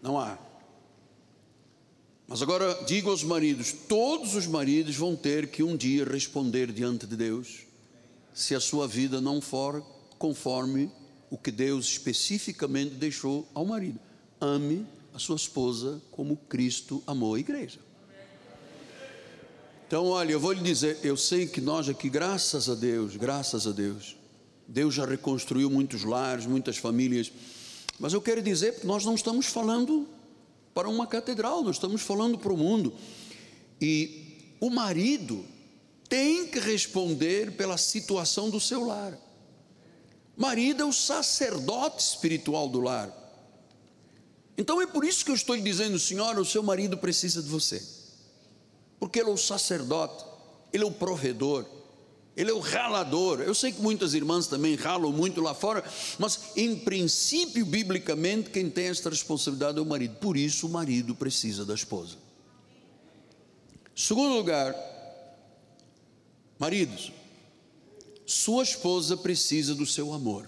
[0.00, 0.38] Não há.
[2.26, 7.06] Mas agora digo aos maridos: todos os maridos vão ter que um dia responder diante
[7.06, 7.66] de Deus,
[8.32, 9.84] se a sua vida não for
[10.18, 10.90] conforme
[11.28, 14.00] o que Deus especificamente deixou ao marido.
[14.40, 17.87] Ame a sua esposa como Cristo amou a igreja.
[19.88, 23.66] Então, olha, eu vou lhe dizer, eu sei que nós aqui, graças a Deus, graças
[23.66, 24.16] a Deus,
[24.68, 27.32] Deus já reconstruiu muitos lares, muitas famílias
[27.98, 30.08] mas eu quero dizer que nós não estamos falando
[30.72, 32.94] para uma catedral, nós estamos falando para o mundo.
[33.80, 35.44] E o marido
[36.08, 39.18] tem que responder pela situação do seu lar.
[40.36, 43.12] Marido é o sacerdote espiritual do lar.
[44.56, 47.48] Então é por isso que eu estou lhe dizendo, senhora, o seu marido precisa de
[47.48, 47.82] você.
[48.98, 50.24] Porque ele é o sacerdote,
[50.72, 51.64] ele é o provedor,
[52.36, 53.40] ele é o ralador.
[53.40, 55.82] Eu sei que muitas irmãs também ralam muito lá fora,
[56.18, 60.16] mas em princípio, biblicamente, quem tem esta responsabilidade é o marido.
[60.16, 62.16] Por isso, o marido precisa da esposa.
[63.94, 64.74] Segundo lugar,
[66.58, 67.12] maridos,
[68.24, 70.46] sua esposa precisa do seu amor.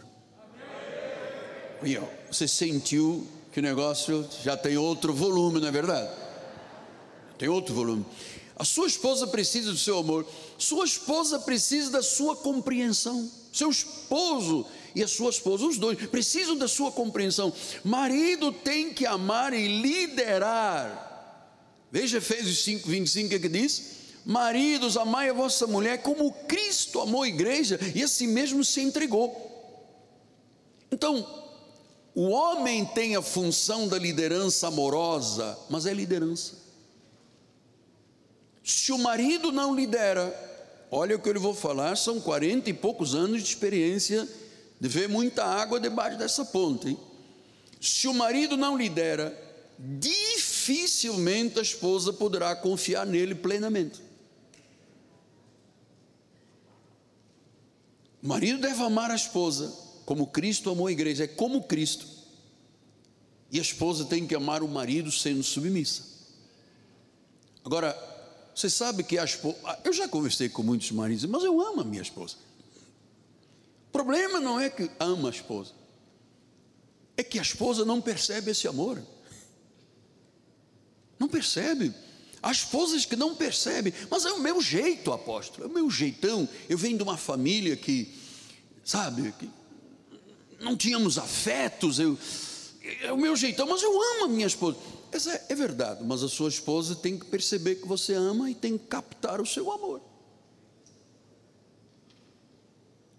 [1.82, 1.98] E
[2.30, 6.10] você sentiu que o negócio já tem outro volume, não é verdade?
[7.36, 8.04] Tem outro volume.
[8.61, 10.27] A sua esposa precisa do seu amor,
[10.59, 13.27] sua esposa precisa da sua compreensão.
[13.51, 17.51] Seu esposo e a sua esposa, os dois, precisam da sua compreensão.
[17.83, 21.49] Marido tem que amar e liderar.
[21.90, 23.92] Veja Efésios 5, 25, o que, é que diz?
[24.27, 29.35] Maridos, amai a vossa mulher como Cristo amou a igreja e assim mesmo se entregou.
[30.92, 31.27] Então,
[32.14, 36.60] o homem tem a função da liderança amorosa, mas é liderança.
[38.70, 40.33] Se o marido não lidera,
[40.92, 44.28] olha o que eu vou falar, são 40 e poucos anos de experiência
[44.78, 46.90] de ver muita água debaixo dessa ponte.
[46.90, 46.98] Hein?
[47.80, 49.37] Se o marido não lidera,
[49.76, 54.00] dificilmente a esposa poderá confiar nele plenamente.
[58.22, 59.74] O marido deve amar a esposa
[60.06, 62.06] como Cristo amou a igreja, é como Cristo.
[63.50, 66.04] E a esposa tem que amar o marido sendo submissa.
[67.64, 68.10] Agora,
[68.61, 69.57] você sabe que a esposa.
[69.83, 72.37] Eu já conversei com muitos maridos, mas eu amo a minha esposa.
[73.88, 75.73] O problema não é que ama a esposa,
[77.16, 79.03] é que a esposa não percebe esse amor.
[81.18, 81.92] Não percebe.
[82.42, 86.49] Há esposas que não percebem, mas é o meu jeito, apóstolo, é o meu jeitão.
[86.68, 88.14] Eu venho de uma família que,
[88.83, 89.51] sabe, que
[90.59, 92.18] não tínhamos afetos, eu,
[93.03, 94.79] é o meu jeitão, mas eu amo a minha esposa.
[95.12, 98.55] Essa é, é verdade, mas a sua esposa tem que perceber que você ama e
[98.55, 100.01] tem que captar o seu amor.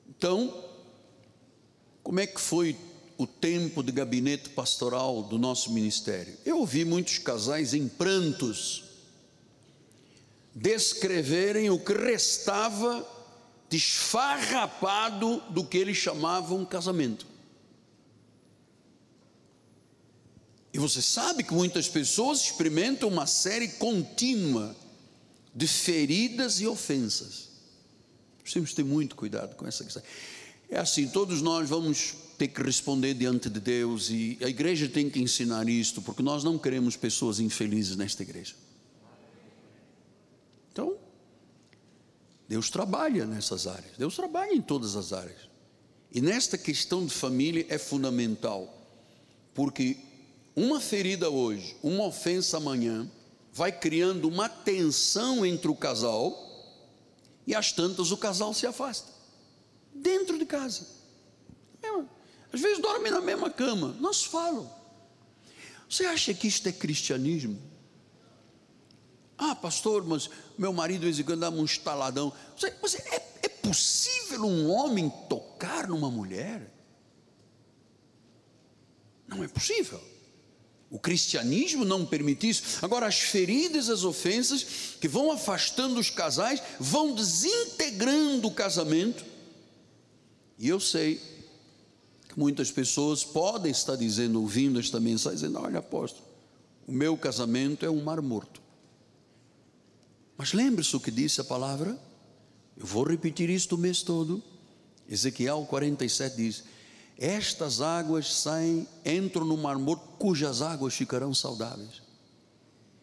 [0.10, 0.64] Então,
[2.04, 2.78] como é que foi
[3.18, 6.38] o tempo de gabinete pastoral do nosso ministério?
[6.46, 8.84] Eu ouvi muitos casais em prantos
[10.54, 13.08] descreverem o que restava
[13.70, 17.31] desfarrapado do que eles chamavam casamento.
[20.74, 24.76] E você sabe que muitas pessoas experimentam uma série contínua
[25.54, 27.50] de feridas e ofensas.
[28.42, 30.02] Precisamos ter muito cuidado com essa questão.
[30.70, 35.10] É assim, todos nós vamos ter que responder diante de Deus e a igreja tem
[35.10, 38.56] que ensinar isto, porque nós não queremos pessoas infelizes nesta igreja.
[40.72, 40.96] Então,
[42.48, 45.50] Deus trabalha nessas áreas, Deus trabalha em todas as áreas.
[46.14, 48.74] E nesta questão de família é fundamental,
[49.54, 49.98] porque
[50.56, 53.10] uma ferida hoje, uma ofensa amanhã,
[53.54, 56.50] vai criando uma tensão entre o casal
[57.46, 59.12] e às tantas o casal se afasta.
[59.94, 60.88] Dentro de casa.
[62.54, 64.70] Às vezes dorme na mesma cama, não se falam.
[65.90, 67.60] Você acha que isto é cristianismo?
[69.38, 72.32] Ah, pastor, mas meu marido de vez em quando dá um estaladão.
[72.56, 76.72] Você, você, é, é possível um homem tocar numa mulher?
[79.28, 80.00] Não é possível.
[80.92, 82.64] O cristianismo não permite isso.
[82.82, 89.24] Agora, as feridas, as ofensas que vão afastando os casais, vão desintegrando o casamento.
[90.60, 91.22] E eu sei
[92.28, 96.26] que muitas pessoas podem estar dizendo, ouvindo esta mensagem, dizendo: Olha, apóstolo,
[96.86, 98.62] o meu casamento é um mar morto.
[100.38, 101.98] Mas lembre-se o que disse a palavra.
[102.76, 104.44] Eu vou repetir isto o mês todo.
[105.08, 106.64] Ezequiel 47 diz:
[107.18, 112.02] Estas águas saem, entram no mar morto, cujas águas ficarão saudáveis.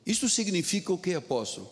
[0.04, 1.70] Isto significa o que, apóstolo?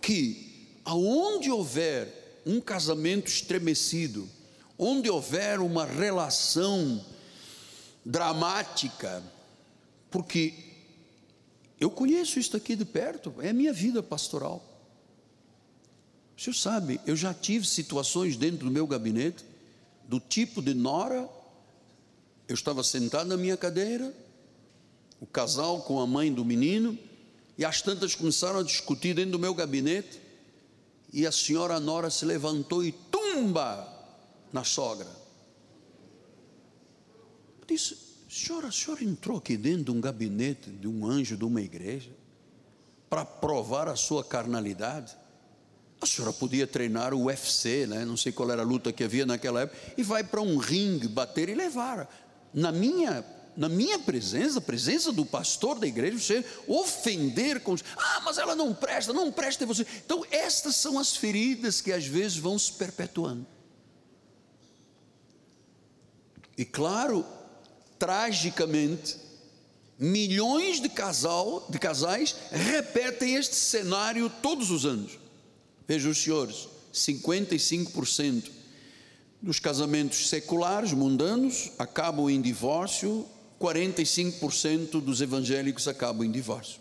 [0.00, 4.28] Que aonde houver um casamento estremecido,
[4.78, 7.04] onde houver uma relação
[8.04, 9.22] dramática,
[10.10, 10.54] porque
[11.80, 14.64] eu conheço isso aqui de perto, é a minha vida pastoral.
[16.36, 19.44] O senhor sabe, eu já tive situações dentro do meu gabinete,
[20.06, 21.28] do tipo de nora,
[22.48, 24.14] eu estava sentado na minha cadeira,
[25.20, 26.96] o casal com a mãe do menino,
[27.58, 30.20] e as tantas começaram a discutir dentro do meu gabinete,
[31.12, 33.88] e a senhora nora se levantou e tumba
[34.52, 35.08] na sogra.
[37.60, 37.96] Eu disse,
[38.28, 42.10] senhora, a senhora entrou aqui dentro de um gabinete de um anjo de uma igreja
[43.08, 45.16] para provar a sua carnalidade?
[46.00, 48.04] A senhora podia treinar o UFC, né?
[48.04, 51.08] não sei qual era a luta que havia naquela época, e vai para um ringue
[51.08, 52.25] bater e levar.
[52.56, 53.22] Na minha,
[53.54, 57.76] na minha presença, a presença do pastor da igreja, você ofender com.
[57.98, 59.86] Ah, mas ela não presta, não presta em você.
[60.06, 63.46] Então, estas são as feridas que às vezes vão se perpetuando.
[66.56, 67.26] E claro,
[67.98, 69.18] tragicamente,
[69.98, 75.18] milhões de, casal, de casais repetem este cenário todos os anos.
[75.86, 78.55] Vejam os senhores, 55%
[79.40, 83.26] dos casamentos seculares, mundanos, acabam em divórcio,
[83.60, 86.80] 45% dos evangélicos acabam em divórcio.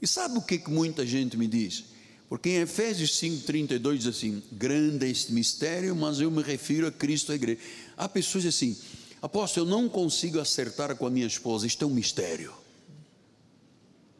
[0.00, 1.84] E sabe o que, que muita gente me diz?
[2.28, 6.90] Porque em Efésios 5,32 diz assim: grande é este mistério, mas eu me refiro a
[6.90, 7.60] Cristo e a igreja.
[7.96, 8.76] Há pessoas assim,
[9.20, 12.52] apóstolo, eu não consigo acertar com a minha esposa, isto é um mistério.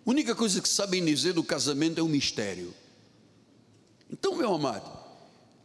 [0.05, 2.74] A única coisa que sabem dizer do casamento é um mistério.
[4.11, 5.01] Então, meu amado,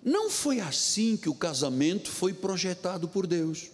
[0.08, 3.70] não foi assim que o casamento foi projetado por Deus.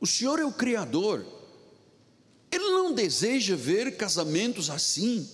[0.00, 1.22] O Senhor é o Criador,
[2.50, 5.28] Ele não deseja ver casamentos assim.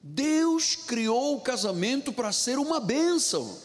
[0.00, 3.58] Deus criou o casamento para ser uma bênção.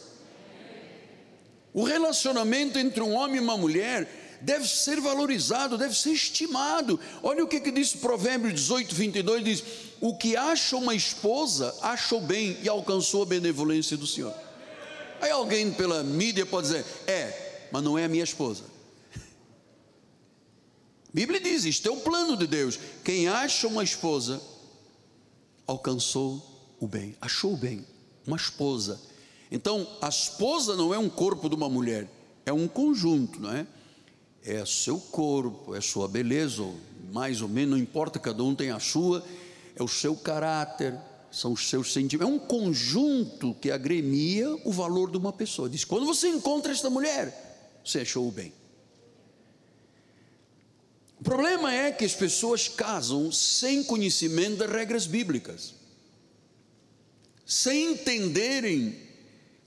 [1.71, 6.99] O relacionamento entre um homem e uma mulher deve ser valorizado, deve ser estimado.
[7.21, 9.63] Olha o que, que diz Provérbios 18, 22: diz:
[10.01, 14.33] O que acha uma esposa, achou bem e alcançou a benevolência do Senhor.
[15.23, 18.65] Aí alguém pela mídia pode dizer: É, mas não é a minha esposa.
[19.15, 19.19] A
[21.15, 22.77] Bíblia diz: isto é o plano de Deus.
[23.05, 24.41] Quem acha uma esposa,
[25.65, 27.85] alcançou o bem, achou o bem,
[28.27, 28.99] uma esposa.
[29.49, 32.05] Então, a esposa não é um corpo de uma mulher,
[32.45, 33.65] é um conjunto, não é?
[34.43, 36.69] É seu corpo, é sua beleza,
[37.13, 39.23] mais ou menos, não importa, cada um tem a sua,
[39.73, 40.99] é o seu caráter,
[41.33, 45.67] são os seus sentimentos, é um conjunto que agremia o valor de uma pessoa.
[45.67, 48.53] Diz: quando você encontra esta mulher, você achou o bem.
[51.19, 55.73] O problema é que as pessoas casam sem conhecimento das regras bíblicas,
[57.45, 58.95] sem entenderem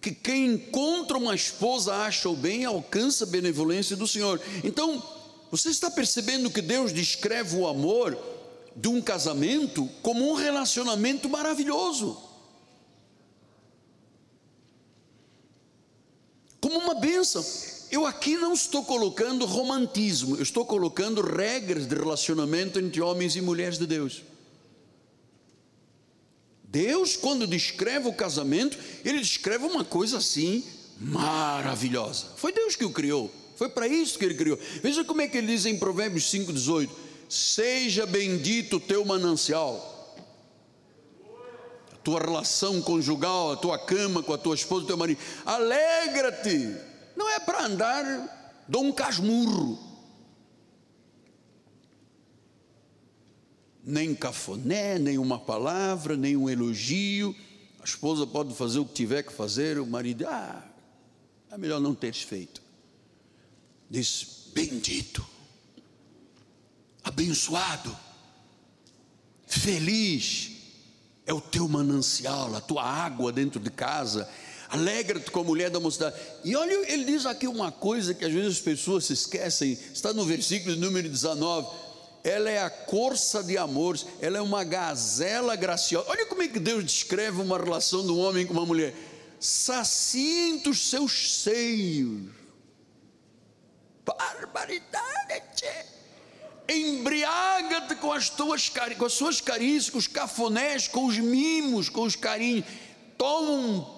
[0.00, 4.40] que quem encontra uma esposa acha o bem alcança a benevolência do Senhor.
[4.62, 5.02] Então,
[5.50, 8.35] você está percebendo que Deus descreve o amor
[8.76, 12.22] de um casamento como um relacionamento maravilhoso.
[16.60, 17.44] Como uma bênção.
[17.90, 23.40] Eu aqui não estou colocando romantismo, eu estou colocando regras de relacionamento entre homens e
[23.40, 24.22] mulheres de Deus.
[26.64, 30.64] Deus, quando descreve o casamento, ele descreve uma coisa assim
[30.98, 32.26] maravilhosa.
[32.36, 34.58] Foi Deus que o criou, foi para isso que ele criou.
[34.82, 36.90] Veja como é que ele diz em Provérbios 5,18:
[37.28, 39.94] Seja bendito o teu manancial
[41.92, 45.20] a tua relação conjugal, a tua cama com a tua esposa, o teu marido.
[45.44, 46.76] Alegra-te
[47.16, 49.78] não é para andar de um casmurro,
[53.82, 57.34] nem cafoné, nem uma palavra, nem um elogio.
[57.80, 60.62] A esposa pode fazer o que tiver que fazer, o marido, ah,
[61.50, 62.60] é melhor não teres feito.
[63.88, 65.24] Diz: bendito,
[67.06, 67.96] abençoado,
[69.46, 70.50] feliz
[71.24, 74.28] é o teu manancial, a tua água dentro de casa,
[74.68, 76.16] Alegra-te com a mulher da mocidade.
[76.44, 80.12] E olha, ele diz aqui uma coisa que às vezes as pessoas se esquecem, está
[80.12, 81.68] no versículo número 19.
[82.24, 86.10] Ela é a corça de amores, ela é uma gazela graciosa.
[86.10, 88.92] Olha como é que Deus descreve uma relação um homem com uma mulher.
[89.38, 92.32] Saciente os seus seios.
[94.04, 95.42] Barbaridade,
[96.68, 102.02] embriaga-te com as tuas com as suas carícias, com os cafonés, com os mimos, com
[102.02, 102.64] os carinhos.
[103.16, 103.96] Toma um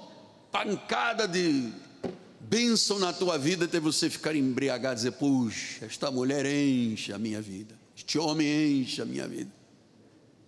[0.50, 1.72] pancada de
[2.40, 7.18] bênção na tua vida até você ficar embriagado e dizer: puxa, esta mulher enche a
[7.18, 9.52] minha vida, este homem enche a minha vida.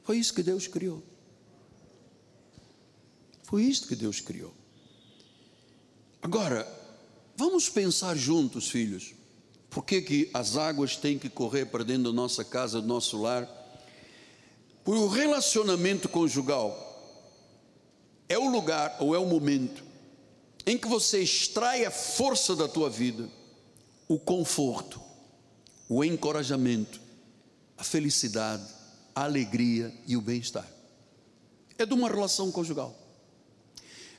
[0.03, 1.03] Foi isso que Deus criou.
[3.45, 4.55] Foi isso que Deus criou.
[6.23, 6.67] Agora,
[7.37, 9.15] vamos pensar juntos, filhos,
[9.71, 13.23] por que, que as águas têm que correr para dentro da nossa casa, do nosso
[13.23, 13.49] lar?
[14.85, 16.89] Por o relacionamento conjugal
[18.29, 19.85] é o lugar ou é o momento
[20.67, 23.29] em que você extrai a força da tua vida,
[24.09, 25.01] o conforto,
[25.89, 27.01] o encorajamento,
[27.79, 28.65] a felicidade,
[29.15, 30.67] a alegria e o bem-estar.
[31.79, 32.97] É de uma relação conjugal.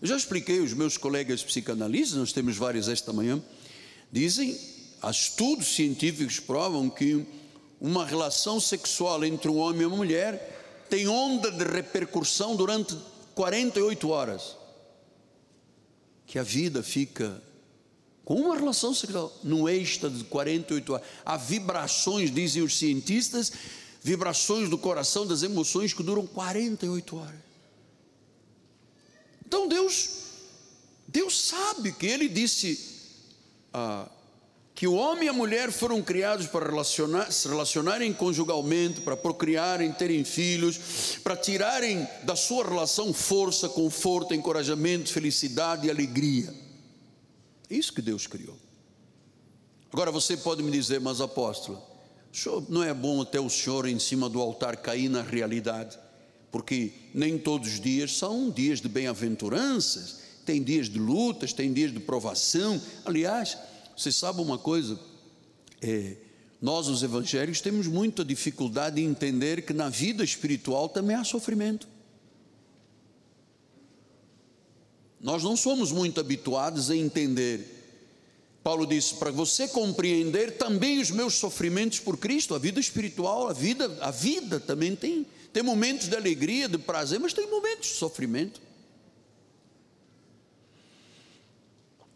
[0.02, 3.42] Eu já expliquei aos meus colegas psicanalistas, nós temos vários esta manhã,
[4.12, 4.58] dizem,
[5.10, 7.26] estudos científicos provam que
[7.80, 12.96] uma relação sexual entre um homem e uma mulher tem onda de repercussão durante
[13.34, 14.56] 48 horas
[16.28, 17.42] que a vida fica
[18.24, 21.08] com uma relação sexual no êxtase de 48 horas.
[21.26, 23.52] Há vibrações, dizem os cientistas,
[24.02, 27.40] vibrações do coração, das emoções que duram 48 horas.
[29.46, 30.10] Então Deus,
[31.08, 32.80] Deus sabe que Ele disse
[33.74, 34.08] ah,
[34.74, 39.92] que o homem e a mulher foram criados para relacionar, se relacionarem conjugalmente, para procriarem,
[39.92, 46.54] terem filhos, para tirarem da sua relação força, conforto, encorajamento, felicidade e alegria.
[47.70, 48.58] É isso que Deus criou.
[49.92, 51.82] Agora você pode me dizer, mas apóstolo,
[52.70, 56.00] não é bom até o senhor em cima do altar cair na realidade,
[56.50, 61.94] porque nem todos os dias são dias de bem-aventuranças, tem dias de lutas, tem dias
[61.94, 62.82] de provação.
[63.06, 63.58] Aliás,
[64.02, 65.00] você sabe uma coisa?
[65.82, 66.16] É,
[66.62, 71.88] nós, os evangélicos, temos muita dificuldade em entender que na vida espiritual também há sofrimento.
[75.20, 77.80] Nós não somos muito habituados a entender.
[78.64, 83.54] Paulo disse: para você compreender também os meus sofrimentos por Cristo, a vida espiritual, a
[83.54, 87.96] vida, a vida também tem, tem momentos de alegria, de prazer, mas tem momentos de
[87.96, 88.62] sofrimento.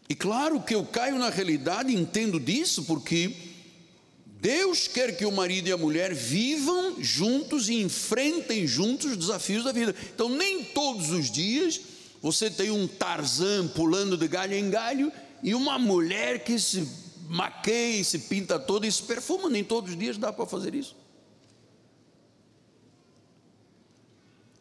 [0.08, 3.34] E claro que eu caio na realidade entendo disso, porque
[4.40, 9.64] Deus quer que o marido e a mulher vivam juntos e enfrentem juntos os desafios
[9.64, 9.94] da vida.
[10.14, 11.80] Então, nem todos os dias
[12.22, 16.88] você tem um Tarzan pulando de galho em galho e uma mulher que se
[17.28, 20.96] maqueia, se pinta todo e se perfuma, nem todos os dias dá para fazer isso.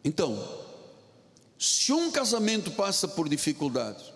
[0.03, 0.63] Então,
[1.57, 4.14] se um casamento passa por dificuldades,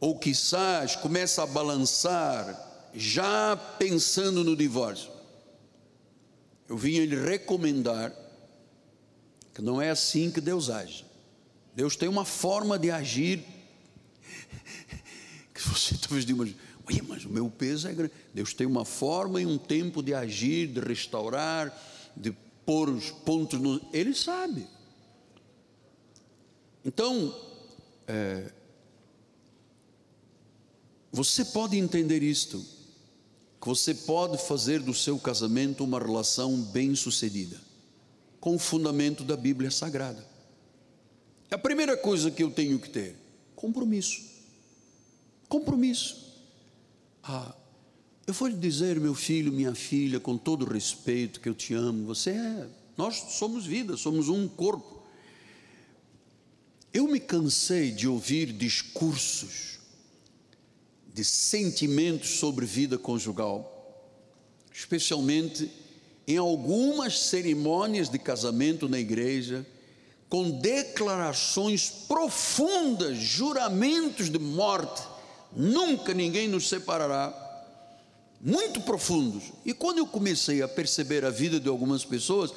[0.00, 5.10] ou quizás começa a balançar, já pensando no divórcio,
[6.68, 8.14] eu vim lhe recomendar
[9.54, 11.04] que não é assim que Deus age.
[11.74, 13.44] Deus tem uma forma de agir
[15.54, 16.54] que você talvez diga, mas,
[17.06, 18.12] mas o meu peso é grande.
[18.32, 21.76] Deus tem uma forma e um tempo de agir, de restaurar,
[22.16, 22.32] de
[22.64, 23.80] pôr os pontos no.
[23.92, 24.66] Ele sabe.
[26.84, 27.34] Então,
[28.06, 28.52] é,
[31.10, 32.64] você pode entender isto,
[33.60, 37.60] que você pode fazer do seu casamento uma relação bem-sucedida,
[38.40, 40.24] com o fundamento da Bíblia Sagrada.
[41.50, 43.16] A primeira coisa que eu tenho que ter,
[43.56, 44.22] compromisso.
[45.48, 46.28] Compromisso.
[47.22, 47.54] Ah,
[48.26, 52.04] eu vou lhe dizer, meu filho, minha filha, com todo respeito, que eu te amo.
[52.06, 55.02] Você é, nós somos vida, somos um corpo.
[56.92, 59.77] Eu me cansei de ouvir discursos
[61.18, 64.06] de sentimentos sobre vida conjugal,
[64.72, 65.68] especialmente
[66.28, 69.66] em algumas cerimônias de casamento na igreja,
[70.28, 75.02] com declarações profundas, juramentos de morte,
[75.52, 77.34] nunca ninguém nos separará,
[78.40, 79.42] muito profundos.
[79.64, 82.52] E quando eu comecei a perceber a vida de algumas pessoas,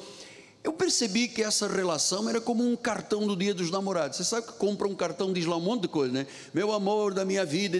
[0.64, 4.16] eu percebi que essa relação era como um cartão do dia dos namorados.
[4.16, 6.26] Você sabe que compra um cartão, diz lá um monte de coisa, né?
[6.54, 7.78] Meu amor da minha vida,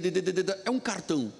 [0.64, 1.32] é um cartão.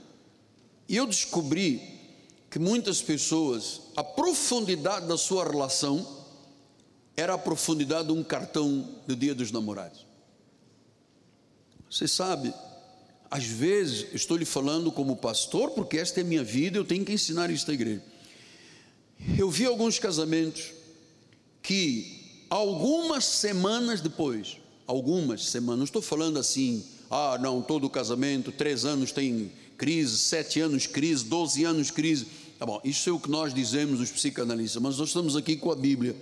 [0.88, 2.00] E eu descobri
[2.48, 6.06] que muitas pessoas, a profundidade da sua relação
[7.16, 10.06] era a profundidade de um cartão do dia dos namorados.
[11.90, 12.54] Você sabe,
[13.28, 17.04] às vezes, estou lhe falando como pastor, porque esta é a minha vida, eu tenho
[17.04, 18.02] que ensinar isso à igreja.
[19.36, 20.72] Eu vi alguns casamentos
[21.62, 28.84] que algumas semanas depois, algumas semanas, não estou falando assim, ah, não, todo casamento, três
[28.84, 32.26] anos tem crise, sete anos crise, doze anos crise.
[32.58, 35.70] Tá bom, isso é o que nós dizemos, os psicanalistas, mas nós estamos aqui com
[35.70, 36.16] a Bíblia.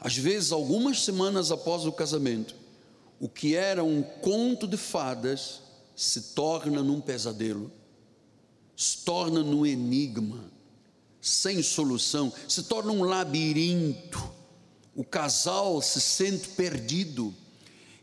[0.00, 2.54] Às vezes, algumas semanas após o casamento,
[3.18, 5.60] o que era um conto de fadas
[5.96, 7.70] se torna num pesadelo,
[8.76, 10.52] se torna num enigma
[11.24, 14.22] sem solução, se torna um labirinto.
[14.94, 17.34] O casal se sente perdido.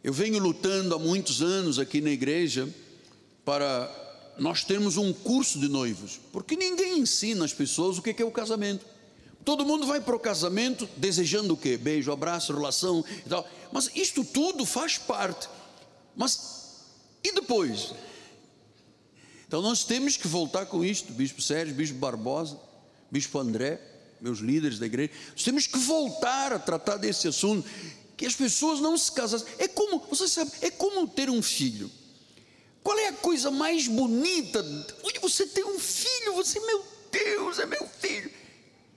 [0.04, 2.68] Eu venho lutando há muitos anos aqui na igreja
[3.46, 8.26] para nós termos um curso de noivos, porque ninguém ensina as pessoas o que é
[8.26, 8.84] o casamento.
[9.46, 11.78] Todo mundo vai para o casamento desejando o quê?
[11.78, 13.48] Beijo, abraço, relação e tal.
[13.72, 15.48] Mas isto tudo faz parte.
[16.16, 16.62] Mas
[17.24, 17.94] e depois?
[19.48, 22.71] Então nós temos que voltar com isto, Bispo Sérgio, Bispo Barbosa.
[23.12, 23.80] Bispo André,
[24.22, 27.68] meus líderes da igreja, nós temos que voltar a tratar desse assunto,
[28.16, 29.44] que as pessoas não se casam.
[29.58, 31.92] É como, você sabe, é como ter um filho.
[32.82, 34.64] Qual é a coisa mais bonita?
[35.04, 38.32] Onde você tem um filho, você, meu Deus, é meu filho.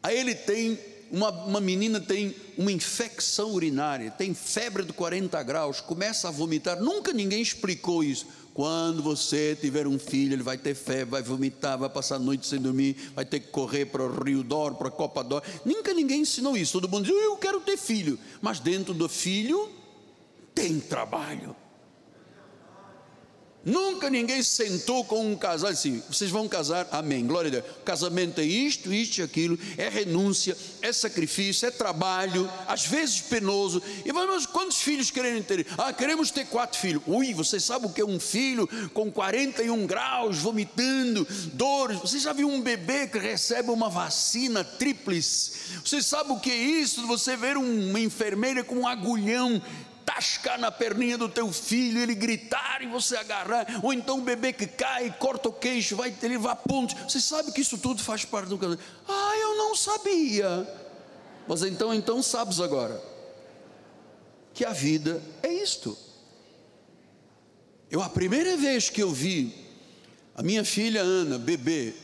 [0.02, 0.78] Aí ele tem,
[1.10, 6.80] uma, uma menina tem uma infecção urinária, tem febre de 40 graus, começa a vomitar.
[6.80, 8.26] Nunca ninguém explicou isso.
[8.54, 12.46] Quando você tiver um filho, ele vai ter febre, vai vomitar, vai passar a noite
[12.46, 15.42] sem dormir, vai ter que correr para o Rio Dor, para a Copa Dor.
[15.64, 16.80] Nunca ninguém ensinou isso.
[16.80, 18.16] Todo mundo diz, eu quero ter filho.
[18.40, 19.68] Mas dentro do filho
[20.54, 21.56] tem trabalho.
[23.64, 27.64] Nunca ninguém sentou com um casal assim, vocês vão casar, amém, glória a Deus.
[27.84, 33.82] Casamento é isto, isto e aquilo, é renúncia, é sacrifício, é trabalho, às vezes penoso.
[34.04, 35.66] E vamos, quantos filhos querem ter?
[35.78, 37.02] Ah, queremos ter quatro filhos.
[37.06, 41.98] Ui, você sabe o que é um filho com 41 graus, vomitando, dores.
[42.00, 45.52] Você já viu um bebê que recebe uma vacina tríplice?
[45.82, 47.06] Você sabe o que é isso?
[47.06, 49.62] Você ver uma enfermeira com um agulhão
[50.04, 54.52] tascar na perninha do teu filho, ele gritar e você agarrar, ou então o bebê
[54.52, 56.94] que cai, corta o queixo, vai levar pontos.
[57.02, 58.82] Você sabe que isso tudo faz parte do casamento.
[59.08, 60.68] Ah, eu não sabia.
[61.46, 63.00] Mas então, então sabes agora
[64.52, 65.96] que a vida é isto.
[67.90, 69.54] Eu a primeira vez que eu vi
[70.34, 71.94] a minha filha Ana, bebê,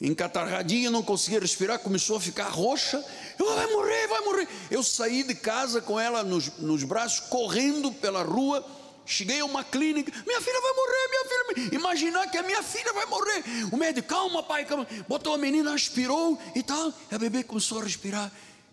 [0.00, 3.04] encatarradinha, não conseguia respirar, começou a ficar roxa.
[3.38, 4.48] Eu, vai morrer, vai morrer.
[4.70, 8.64] Eu saí de casa com ela nos, nos braços, correndo pela rua.
[9.04, 11.74] Cheguei a uma clínica, minha filha vai morrer, minha filha.
[11.74, 13.42] Imaginar que a minha filha vai morrer.
[13.72, 14.86] O médico, calma, pai, calma.
[15.08, 16.92] Botou a menina, aspirou e tal.
[17.10, 18.30] A bebê começou a respirar.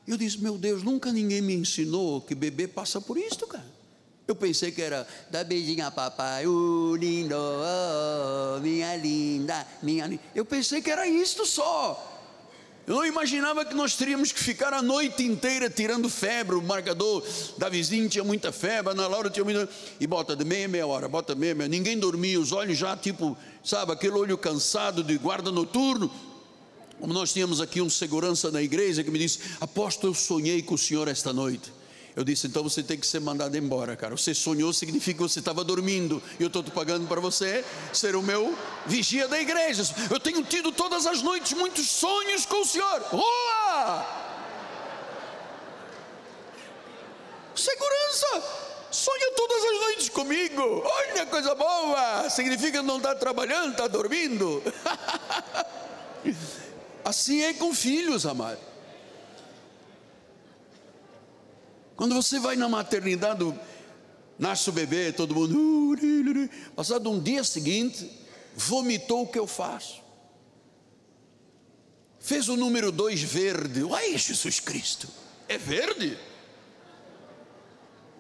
[0.07, 3.76] Eu disse, meu Deus, nunca ninguém me ensinou que bebê passa por isto, cara.
[4.27, 10.21] Eu pensei que era dá beijinho a papai, o lindo, oh, minha linda, minha linda.
[10.35, 12.15] Eu pensei que era isto só.
[12.85, 16.55] Eu não imaginava que nós teríamos que ficar a noite inteira tirando febre.
[16.55, 17.21] O marcador
[17.57, 19.69] da vizinha tinha muita febre, na Laura tinha muita.
[19.99, 21.69] E bota de meia, meia hora, bota meia, meia.
[21.69, 26.11] Ninguém dormia, os olhos já tipo, sabe, aquele olho cansado de guarda noturno.
[26.99, 30.75] Como nós tínhamos aqui um segurança na igreja que me disse: Apóstolo, eu sonhei com
[30.75, 31.76] o senhor esta noite.
[32.17, 34.17] Eu disse, então você tem que ser mandado embora, cara.
[34.17, 36.19] Você sonhou, significa que você estava dormindo.
[36.39, 37.63] E eu estou pagando para você
[37.93, 38.57] ser o meu
[38.87, 39.83] vigia da igreja.
[40.09, 43.01] Eu tenho tido todas as noites muitos sonhos com o Senhor.
[43.03, 44.03] Rua!
[47.53, 48.43] Segurança!
[48.89, 50.81] Sonha todas as noites comigo.
[50.83, 52.31] Olha coisa boa!
[52.31, 54.63] Significa não está trabalhando, está dormindo.
[57.05, 58.76] assim é com filhos, amado.
[61.97, 63.43] Quando você vai na maternidade,
[64.37, 65.97] nasce o bebê, todo mundo.
[66.75, 68.09] Passado um dia seguinte,
[68.55, 70.03] vomitou o que eu faço.
[72.19, 73.83] Fez o número dois verde.
[73.83, 75.07] Uai, Jesus Cristo,
[75.49, 76.17] é verde?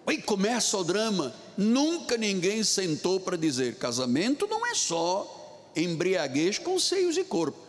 [0.07, 1.35] Aí começa o drama.
[1.55, 7.59] Nunca ninguém sentou para dizer: casamento não é só embriaguez com seios e corpo.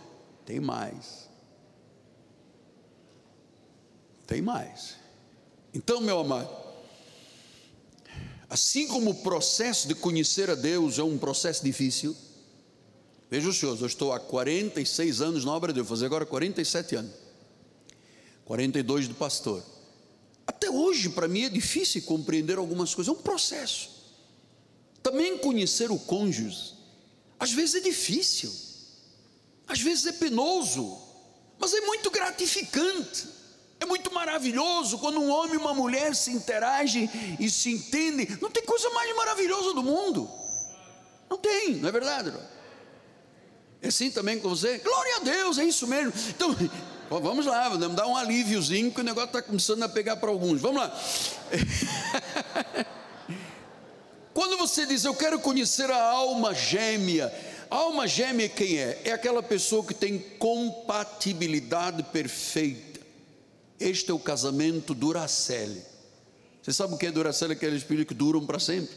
[0.46, 1.28] Tem mais.
[4.26, 4.96] Tem mais.
[5.78, 6.50] Então, meu amado,
[8.50, 12.16] assim como o processo de conhecer a Deus é um processo difícil,
[13.30, 16.26] veja os senhores, eu estou há 46 anos na obra de Deus, vou fazer agora
[16.26, 17.12] 47 anos,
[18.44, 19.64] 42 de pastor.
[20.44, 23.88] Até hoje, para mim, é difícil compreender algumas coisas, é um processo.
[25.00, 26.74] Também conhecer o cônjuge,
[27.38, 28.52] às vezes é difícil,
[29.68, 30.98] às vezes é penoso,
[31.56, 33.37] mas é muito gratificante.
[33.80, 37.08] É muito maravilhoso quando um homem e uma mulher se interagem
[37.38, 38.26] e se entendem.
[38.40, 40.28] Não tem coisa mais maravilhosa do mundo.
[41.30, 42.32] Não tem, não é verdade?
[43.80, 44.78] É assim também com você?
[44.78, 46.12] Glória a Deus, é isso mesmo.
[46.30, 46.56] Então,
[47.08, 50.60] vamos lá, vamos dar um alíviozinho, que o negócio está começando a pegar para alguns.
[50.60, 50.92] Vamos lá.
[54.34, 57.32] Quando você diz, eu quero conhecer a alma gêmea,
[57.70, 59.02] a alma gêmea quem é?
[59.04, 62.87] É aquela pessoa que tem compatibilidade perfeita
[63.78, 65.76] este é o casamento Duracell.
[66.62, 67.52] Você sabe o que é Duracell?
[67.52, 68.94] Aqueles pilhas que duram para sempre.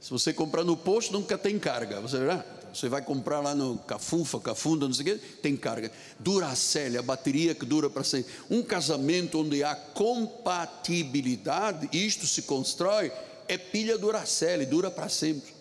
[0.00, 2.00] Se você comprar no posto, nunca tem carga.
[2.00, 2.44] Você verá?
[2.74, 5.92] Você vai comprar lá no Cafufa, Cafunda, não sei o que, tem carga.
[6.18, 8.32] Duracell, a bateria que dura para sempre.
[8.50, 13.12] Um casamento onde há compatibilidade, isto se constrói,
[13.46, 15.54] é pilha Duracell, dura para sempre.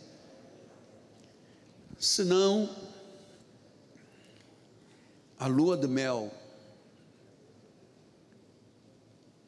[1.99, 2.68] Senão,
[5.39, 6.32] a lua de mel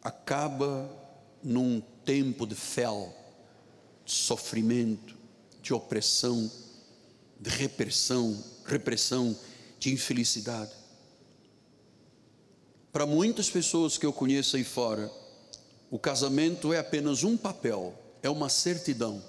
[0.06, 0.88] acaba
[1.44, 3.12] num tempo de fel,
[4.06, 5.18] de sofrimento,
[5.64, 6.52] de opressão,
[7.40, 9.36] de repressão, repressão,
[9.80, 10.72] de infelicidade.
[12.94, 15.12] Para muitas pessoas que eu conheço aí fora,
[15.90, 19.24] o casamento é apenas um papel, é uma certidão,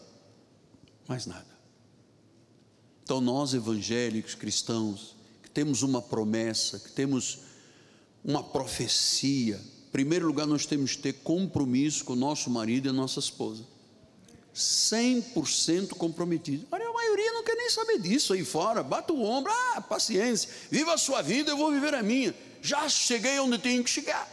[1.09, 1.57] mais nada.
[3.03, 7.39] Então, nós evangélicos cristãos, que temos uma promessa, que temos
[8.23, 9.59] uma profecia,
[9.97, 13.65] primeiro lugar, nós temos que ter compromisso com o nosso marido e a nossa esposa.
[14.55, 16.67] 100% comprometido.
[16.71, 18.83] Olha, a maioria não quer nem saber disso aí fora.
[18.83, 20.51] Bata o ombro, ah, paciência.
[20.71, 22.35] Viva a sua vida, eu vou viver a minha.
[22.61, 24.31] Já cheguei onde tenho que chegar.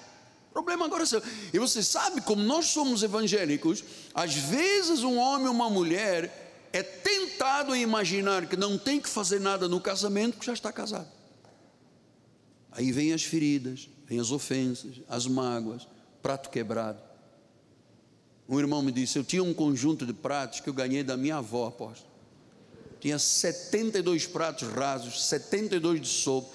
[0.49, 1.23] O problema agora é seu.
[1.53, 6.83] E você sabe como nós somos evangélicos, às vezes um homem ou uma mulher é
[6.83, 11.07] tentado a imaginar que não tem que fazer nada no casamento porque já está casado.
[12.75, 15.87] Aí vem as feridas, vem as ofensas, as mágoas,
[16.21, 16.99] prato quebrado.
[18.47, 21.37] Um irmão me disse: Eu tinha um conjunto de pratos que eu ganhei da minha
[21.37, 22.11] avó, apóstolo.
[22.99, 26.49] Tinha 72 pratos rasos, 72 de sopa,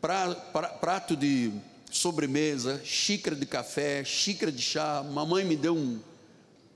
[0.00, 1.52] pra, pra, prato de
[1.90, 5.02] sobremesa, xícara de café, xícara de chá.
[5.02, 6.00] Mamãe me deu um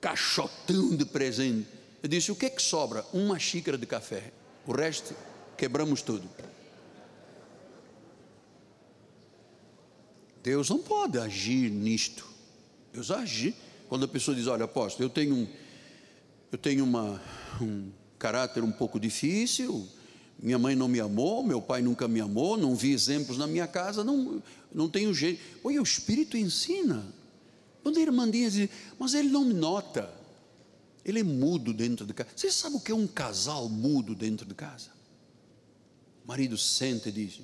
[0.00, 1.66] caixotão de presente.
[2.02, 3.04] Eu disse: O que é que sobra?
[3.12, 4.32] Uma xícara de café.
[4.66, 5.14] O resto,
[5.56, 6.28] quebramos tudo.
[10.46, 12.24] Deus não pode agir nisto.
[12.92, 13.52] Deus age
[13.88, 15.48] quando a pessoa diz: Olha, apóstolo, eu tenho, um,
[16.52, 17.20] eu tenho uma,
[17.60, 19.88] um caráter um pouco difícil,
[20.38, 23.66] minha mãe não me amou, meu pai nunca me amou, não vi exemplos na minha
[23.66, 24.40] casa, não,
[24.72, 25.42] não tenho jeito.
[25.64, 27.04] Oi, o Espírito ensina.
[27.82, 28.68] Quando a irmã diz,
[29.00, 30.08] mas ele não me nota,
[31.04, 32.30] ele é mudo dentro de casa.
[32.36, 34.90] Você sabe o que é um casal mudo dentro de casa?
[36.24, 37.40] O marido sente e diz: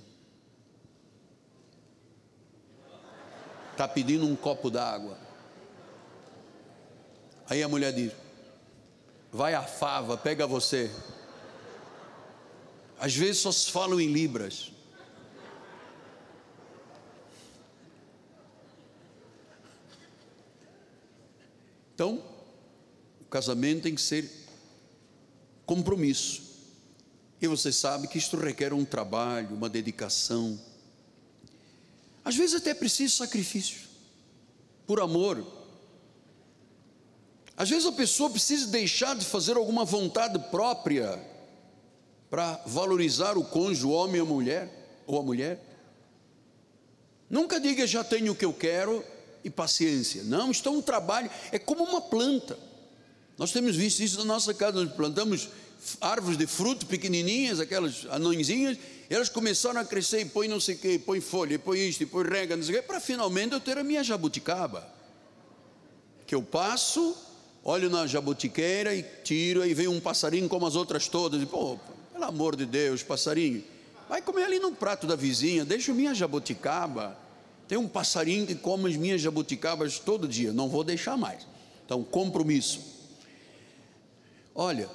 [3.72, 5.18] está pedindo um copo d'água.
[7.48, 8.12] Aí a mulher diz:
[9.32, 10.90] Vai a fava, pega você.
[12.98, 14.70] Às vezes só se falam em libras.
[21.94, 22.22] Então,
[23.20, 24.30] o casamento tem que ser
[25.66, 26.42] compromisso.
[27.40, 30.58] E você sabe que isto requer um trabalho, uma dedicação.
[32.24, 33.80] Às vezes até é preciso sacrifício,
[34.86, 35.44] por amor.
[37.56, 41.20] Às vezes a pessoa precisa deixar de fazer alguma vontade própria
[42.30, 45.60] para valorizar o cônjuge, o homem ou a mulher, ou a mulher.
[47.28, 49.04] Nunca diga já tenho o que eu quero
[49.44, 50.22] e paciência.
[50.22, 52.58] Não, isto é um trabalho, é como uma planta.
[53.36, 55.48] Nós temos visto isso na nossa casa, nós plantamos
[56.00, 58.78] árvores de fruto pequenininhas, aquelas anõezinhas,
[59.14, 62.24] elas começaram a crescer e põe não sei o que, põe folha, põe isto, põe
[62.24, 64.88] rega, não sei o que, para finalmente eu ter a minha jabuticaba.
[66.26, 67.14] Que eu passo,
[67.62, 71.78] olho na jabutiqueira e tiro, aí vem um passarinho como as outras todas, e pô,
[72.12, 73.62] pelo amor de Deus, passarinho,
[74.08, 77.18] vai comer ali no prato da vizinha, deixa minha jabuticaba.
[77.68, 81.46] Tem um passarinho que come as minhas jabuticabas todo dia, não vou deixar mais.
[81.84, 82.80] Então, compromisso.
[84.54, 84.88] Olha,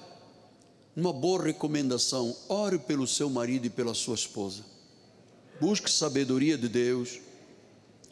[0.98, 4.66] uma boa recomendação: ore pelo seu marido e pela sua esposa.
[5.62, 7.20] Busque sabedoria de Deus,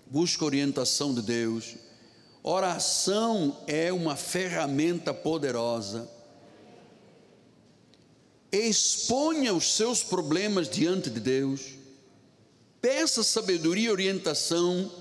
[0.06, 1.76] busque orientação de Deus.
[2.44, 6.08] Oração é uma ferramenta poderosa.
[8.52, 11.74] Exponha os seus problemas diante de Deus.
[12.80, 14.92] Peça sabedoria e orientação.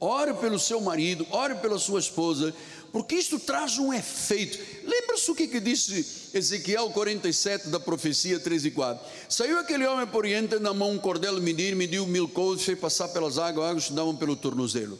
[0.00, 2.52] Ore pelo seu marido, ore pela sua esposa,
[2.92, 4.58] porque isto traz um efeito.
[4.84, 9.04] Lembra-se o que, que disse Ezequiel 47 da profecia 3 e 4?
[9.30, 13.08] Saiu aquele homem por oriente na mão um cordel medir, mediu mil couros, fez passar
[13.08, 14.98] pelas águas, águas que davam pelo tornozelo.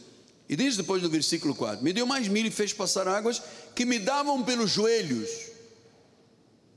[0.48, 3.42] E diz depois no versículo 4: Mediu mais mil e fez passar águas
[3.74, 5.28] que me davam pelos joelhos.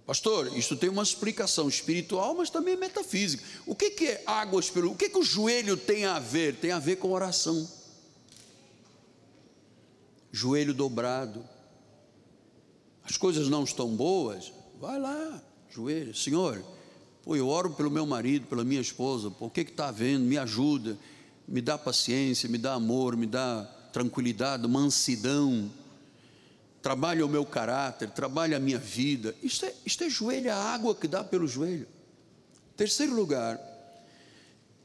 [0.06, 3.44] Pastor, isto tem uma explicação espiritual, mas também metafísica.
[3.66, 4.92] O que, que é águas pelo.
[4.92, 6.56] O que, que o joelho tem a ver?
[6.56, 7.68] Tem a ver com oração
[10.36, 11.48] joelho dobrado.
[13.04, 16.62] As coisas não estão boas, vai lá, joelho, Senhor,
[17.24, 20.26] pô, eu oro pelo meu marido, pela minha esposa, o que está havendo?
[20.26, 20.98] Me ajuda,
[21.48, 23.64] me dá paciência, me dá amor, me dá
[23.94, 25.72] tranquilidade, mansidão,
[26.82, 29.34] trabalha o meu caráter, trabalha a minha vida.
[29.42, 31.88] Isto é, isto é joelho, a água que dá pelo joelho.
[32.76, 33.58] Terceiro lugar,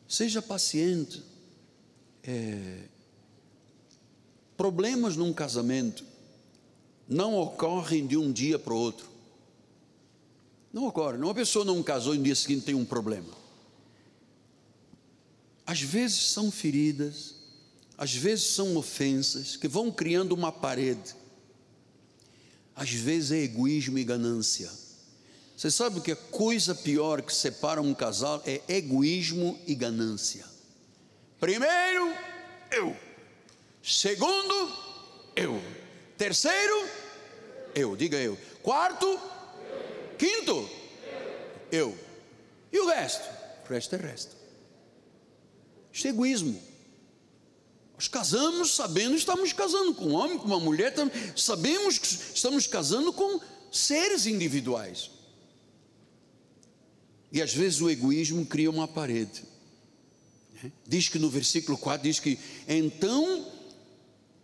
[0.07, 1.25] seja paciente.
[2.23, 2.85] É,
[4.61, 6.05] Problemas num casamento
[7.09, 9.09] não ocorrem de um dia para o outro.
[10.71, 11.17] Não ocorre.
[11.17, 13.33] Uma pessoa não casou e no dia seguinte tem um problema.
[15.65, 17.37] Às vezes são feridas,
[17.97, 21.17] às vezes são ofensas que vão criando uma parede.
[22.77, 24.71] Às vezes é egoísmo e ganância.
[25.57, 30.45] Você sabe que a coisa pior que separa um casal é egoísmo e ganância.
[31.39, 32.15] Primeiro,
[32.71, 33.10] eu.
[33.83, 34.72] Segundo,
[35.35, 35.61] eu.
[36.16, 36.89] Terceiro,
[37.74, 37.97] eu.
[37.97, 38.37] Diga eu.
[38.62, 39.18] Quarto,
[40.18, 40.68] quinto,
[41.72, 41.97] eu.
[42.72, 43.28] E o resto?
[43.64, 44.37] O resto é resto.
[45.93, 46.61] Isso é egoísmo.
[47.95, 50.95] Nós casamos sabendo que estamos casando com um homem, com uma mulher,
[51.37, 55.11] sabemos que estamos casando com seres individuais.
[57.33, 59.45] E às vezes o egoísmo cria uma parede.
[60.87, 63.47] Diz que no versículo 4 diz que então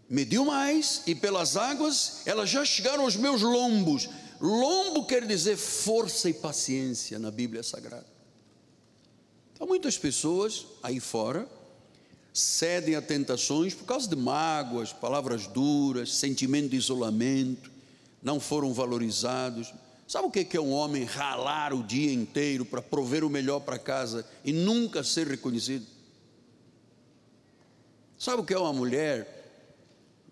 [0.09, 4.09] mediu mais e pelas águas elas já chegaram aos meus lombos.
[4.41, 8.07] Lombo quer dizer força e paciência na Bíblia Sagrada.
[9.55, 11.49] Então, muitas pessoas aí fora
[12.33, 17.71] cedem a tentações por causa de mágoas, palavras duras, sentimento de isolamento,
[18.23, 19.73] não foram valorizados.
[20.07, 23.79] Sabe o que é um homem ralar o dia inteiro para prover o melhor para
[23.79, 25.87] casa e nunca ser reconhecido?
[28.19, 29.36] Sabe o que é uma mulher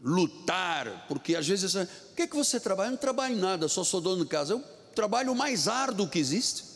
[0.05, 2.89] lutar, porque às vezes, o que é que você trabalha?
[2.89, 4.57] Eu não trabalho nada, só sou dono de casa.
[4.57, 4.63] O
[4.95, 6.75] trabalho mais árduo que existe.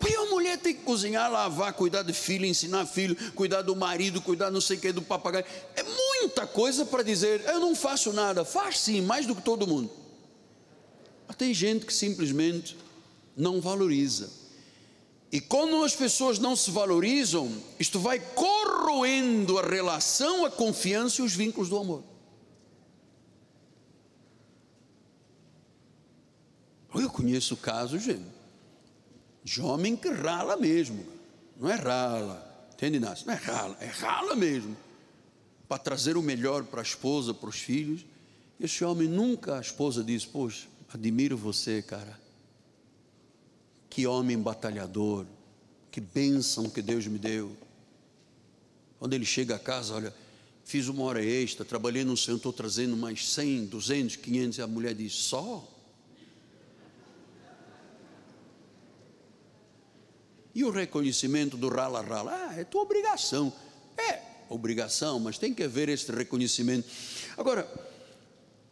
[0.00, 4.20] Porque a mulher tem que cozinhar, lavar, cuidar de filho, ensinar filho, cuidar do marido,
[4.20, 5.44] cuidar não sei o que do papagaio.
[5.76, 8.44] É muita coisa para dizer, eu não faço nada.
[8.44, 9.88] Faz sim, mais do que todo mundo.
[11.28, 12.76] Mas tem gente que simplesmente
[13.36, 14.28] não valoriza.
[15.32, 21.24] E quando as pessoas não se valorizam, isto vai corroendo a relação, a confiança e
[21.24, 22.04] os vínculos do amor.
[26.94, 28.20] Eu conheço casos de,
[29.42, 31.02] de homem que rala mesmo.
[31.58, 33.26] Não é rala, entende, Inácio?
[33.26, 34.76] Não é rala, é rala mesmo.
[35.66, 38.04] Para trazer o melhor para a esposa, para os filhos.
[38.60, 42.21] Esse homem nunca, a esposa diz: Poxa, admiro você, cara.
[43.92, 45.26] Que homem batalhador,
[45.90, 47.54] que bênção que Deus me deu.
[48.98, 50.14] Quando ele chega a casa, olha,
[50.64, 54.66] fiz uma hora extra, trabalhei no centro, estou trazendo mais 100, 200, 500, e a
[54.66, 55.68] mulher diz: Só?
[60.54, 62.32] E o reconhecimento do rala-rala?
[62.32, 63.52] Ah, é tua obrigação.
[63.98, 66.88] É, obrigação, mas tem que haver esse reconhecimento.
[67.36, 67.70] Agora,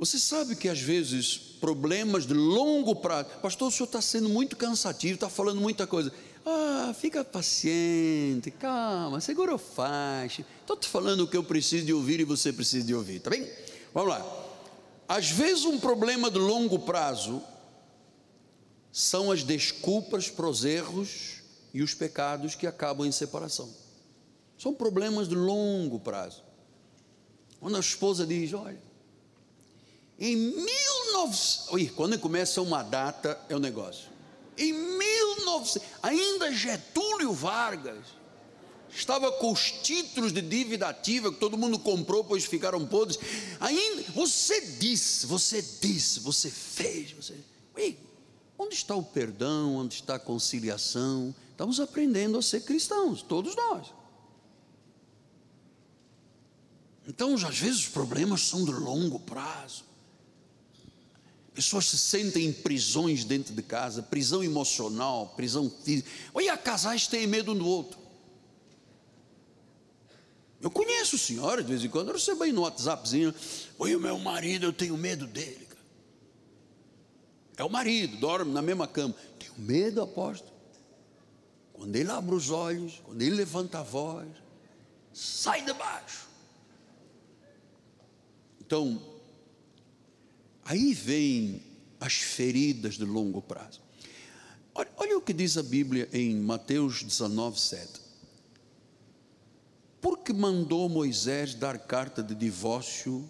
[0.00, 4.56] você sabe que às vezes problemas de longo prazo, pastor, o senhor está sendo muito
[4.56, 6.10] cansativo, está falando muita coisa.
[6.46, 10.42] Ah, fica paciente, calma, segura o faixa.
[10.62, 13.28] Estou te falando o que eu preciso de ouvir e você precisa de ouvir, tá
[13.28, 13.46] bem?
[13.92, 14.26] Vamos lá.
[15.06, 17.42] Às vezes um problema de longo prazo
[18.90, 21.42] são as desculpas para os erros
[21.74, 23.68] e os pecados que acabam em separação.
[24.56, 26.42] São problemas de longo prazo.
[27.60, 28.80] Quando a esposa diz: Olha,
[30.20, 34.10] em 1900, quando começa uma data, é o um negócio.
[34.58, 38.04] Em 1900, ainda Getúlio Vargas
[38.90, 43.18] estava com os títulos de dívida ativa que todo mundo comprou, pois ficaram podres.
[43.58, 47.34] Ainda você disse, você disse, você fez, você.
[47.74, 47.96] Ui,
[48.58, 49.76] onde está o perdão?
[49.76, 51.34] Onde está a conciliação?
[51.50, 53.94] Estamos aprendendo a ser cristãos, todos nós.
[57.08, 59.89] Então, às vezes, os problemas são de longo prazo.
[61.60, 66.08] Pessoas se sentem em prisões dentro de casa, prisão emocional, prisão física.
[66.32, 68.00] Olha, casais têm medo um do outro.
[70.58, 73.34] Eu conheço senhoras, de vez em quando, eu recebo aí no WhatsAppzinho.
[73.78, 75.68] Oi, o meu marido, eu tenho medo dele.
[77.58, 79.14] É o marido, dorme na mesma cama.
[79.38, 80.50] Tenho medo, aposto.
[81.74, 84.26] Quando ele abre os olhos, quando ele levanta a voz,
[85.12, 86.26] sai de baixo.
[88.62, 89.09] Então,
[90.70, 91.62] aí vem
[91.98, 93.80] as feridas de longo prazo.
[94.72, 98.00] Olha, olha o que diz a Bíblia em Mateus 19, 7.
[100.00, 103.28] Por que mandou Moisés dar carta de divórcio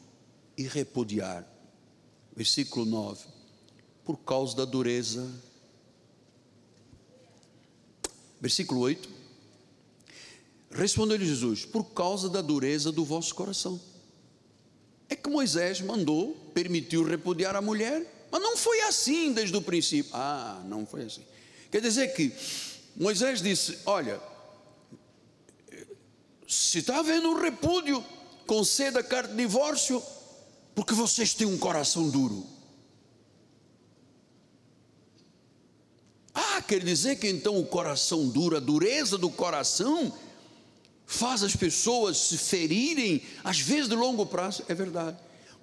[0.55, 1.47] e repudiar?
[2.37, 3.25] Versículo 9.
[4.05, 5.27] Por causa da dureza
[8.41, 9.09] Versículo 8.
[10.71, 13.79] Respondeu-lhe Jesus: Por causa da dureza do vosso coração.
[15.11, 20.11] É que Moisés mandou, permitiu repudiar a mulher, mas não foi assim desde o princípio.
[20.15, 21.25] Ah, não foi assim.
[21.71, 22.33] Quer dizer que
[22.97, 24.21] Moisés disse: Olha,
[26.47, 28.05] se está havendo um repúdio,
[28.47, 30.01] conceda carta de divórcio,
[30.75, 32.47] porque vocês têm um coração duro.
[36.33, 40.13] Ah, quer dizer que então o coração duro, a dureza do coração,
[41.11, 45.17] faz as pessoas se ferirem, às vezes de longo prazo, é verdade.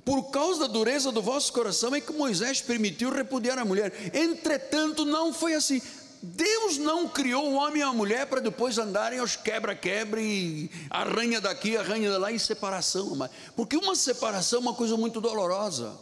[0.03, 4.11] Por causa da dureza do vosso coração é que Moisés permitiu repudiar a mulher.
[4.13, 5.81] Entretanto, não foi assim.
[6.21, 11.39] Deus não criou o homem e a mulher para depois andarem aos quebra-quebra e arranha
[11.39, 13.17] daqui, arranha de lá em separação.
[13.55, 15.97] Porque uma separação é uma coisa muito dolorosa.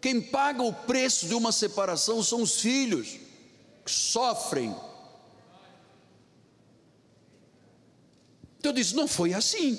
[0.00, 3.18] Quem paga o preço de uma separação são os filhos,
[3.84, 4.72] que sofrem.
[8.62, 9.76] Então eu disse: não foi assim.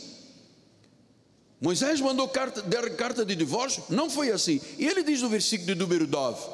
[1.61, 4.59] Moisés mandou carta, dar carta de divórcio, não foi assim.
[4.77, 6.45] E ele diz no versículo de número 9: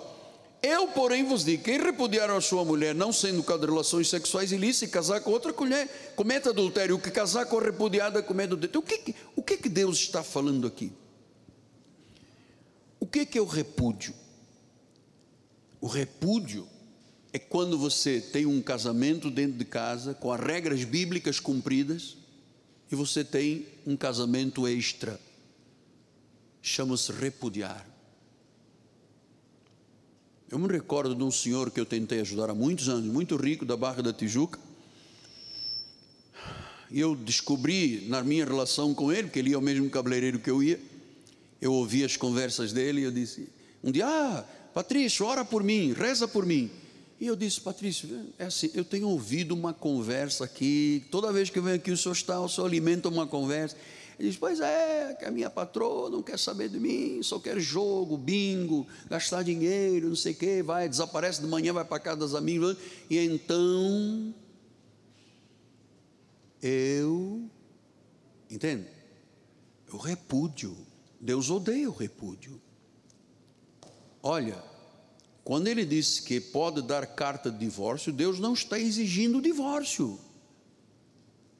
[0.61, 4.91] Eu, porém, vos digo: quem repudiar a sua mulher, não sendo de relações sexuais ilícitas,
[4.91, 6.97] casar com outra mulher, cometa adultério.
[6.97, 8.79] O que casar com a repudiada, cometa adultério.
[8.79, 10.93] O que, o que, que Deus está falando aqui?
[12.99, 14.13] O que, é o repúdio?
[15.81, 16.67] O repúdio
[17.33, 22.18] é quando você tem um casamento dentro de casa, com as regras bíblicas cumpridas,
[22.91, 25.19] e você tem um casamento extra.
[26.61, 27.85] Chama-se repudiar.
[30.49, 33.65] Eu me recordo de um senhor que eu tentei ajudar há muitos anos, muito rico,
[33.65, 34.59] da Barra da Tijuca.
[36.89, 40.49] E eu descobri na minha relação com ele, porque ele ia ao mesmo cabeleireiro que
[40.49, 40.79] eu ia,
[41.61, 43.47] eu ouvi as conversas dele e eu disse,
[43.83, 46.71] um dia, ah, Patrício, ora por mim, reza por mim.
[47.19, 48.07] E eu disse, Patrício,
[48.37, 51.97] é assim, eu tenho ouvido uma conversa aqui, toda vez que eu venho aqui o
[51.97, 53.75] senhor está, o senhor alimenta uma conversa.
[54.17, 57.59] Ele diz, pois é, que a minha patroa não quer saber de mim, só quer
[57.59, 62.19] jogo, bingo, gastar dinheiro, não sei o quê, vai, desaparece de manhã, vai para casa
[62.21, 62.77] das amigas,
[63.09, 64.33] e então
[66.61, 67.49] eu,
[68.49, 68.87] entende?
[69.91, 70.77] Eu repúdio
[71.19, 72.61] Deus odeia o repúdio.
[74.23, 74.63] Olha,
[75.49, 80.19] quando ele disse que pode dar carta de divórcio, Deus não está exigindo divórcio.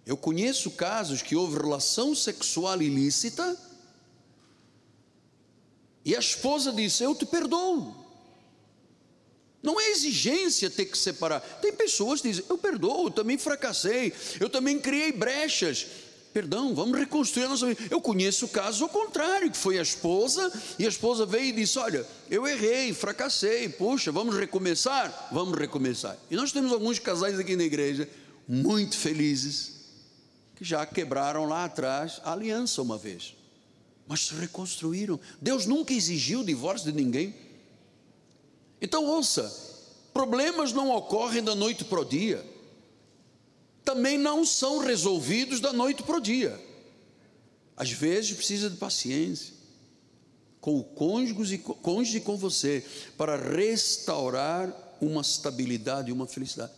[0.06, 3.58] Eu conheço casos que houve relação sexual ilícita
[6.06, 7.96] E a esposa disse: Eu te perdoo.
[9.64, 11.40] Não é exigência ter que separar.
[11.60, 15.88] Tem pessoas que dizem: Eu perdoo, eu também fracassei, eu também criei brechas.
[16.34, 17.82] Perdão, vamos reconstruir a nossa vida.
[17.90, 21.52] Eu conheço o caso ao contrário, que foi a esposa, e a esposa veio e
[21.52, 25.30] disse: Olha, eu errei, fracassei, puxa, vamos recomeçar?
[25.32, 26.18] Vamos recomeçar.
[26.30, 28.08] E nós temos alguns casais aqui na igreja
[28.48, 29.74] muito felizes,
[30.56, 33.36] que já quebraram lá atrás a aliança uma vez,
[34.08, 35.20] mas se reconstruíram.
[35.42, 37.36] Deus nunca exigiu o divórcio de ninguém.
[38.80, 39.52] Então, ouça:
[40.14, 42.46] problemas não ocorrem da noite para o dia,
[43.90, 46.64] também não são resolvidos da noite para o dia.
[47.76, 49.52] Às vezes precisa de paciência
[50.62, 52.86] com o cônjuge, cônjuge com você
[53.18, 54.72] para restaurar
[55.02, 56.72] uma estabilidade e uma felicidade.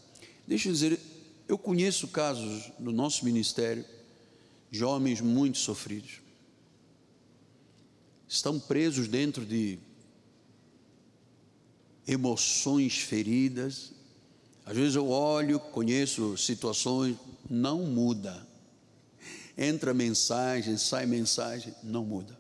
[0.48, 1.00] Deixa eu dizer,
[1.50, 3.84] eu conheço casos no nosso ministério
[4.70, 6.22] de homens muito sofridos.
[8.26, 9.78] Estão presos dentro de
[12.08, 13.92] emoções feridas.
[14.72, 17.18] Às vezes eu olho, conheço situações,
[17.50, 18.48] não muda.
[19.58, 22.40] Entra mensagem, sai mensagem, não muda.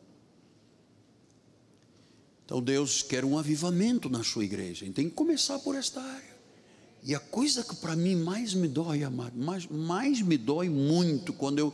[2.45, 4.89] Então Deus quer um avivamento na sua igreja.
[4.93, 6.33] tem que começar por esta área.
[7.03, 11.33] E a coisa que para mim mais me dói, amado, mais, mais me dói muito
[11.33, 11.73] quando eu.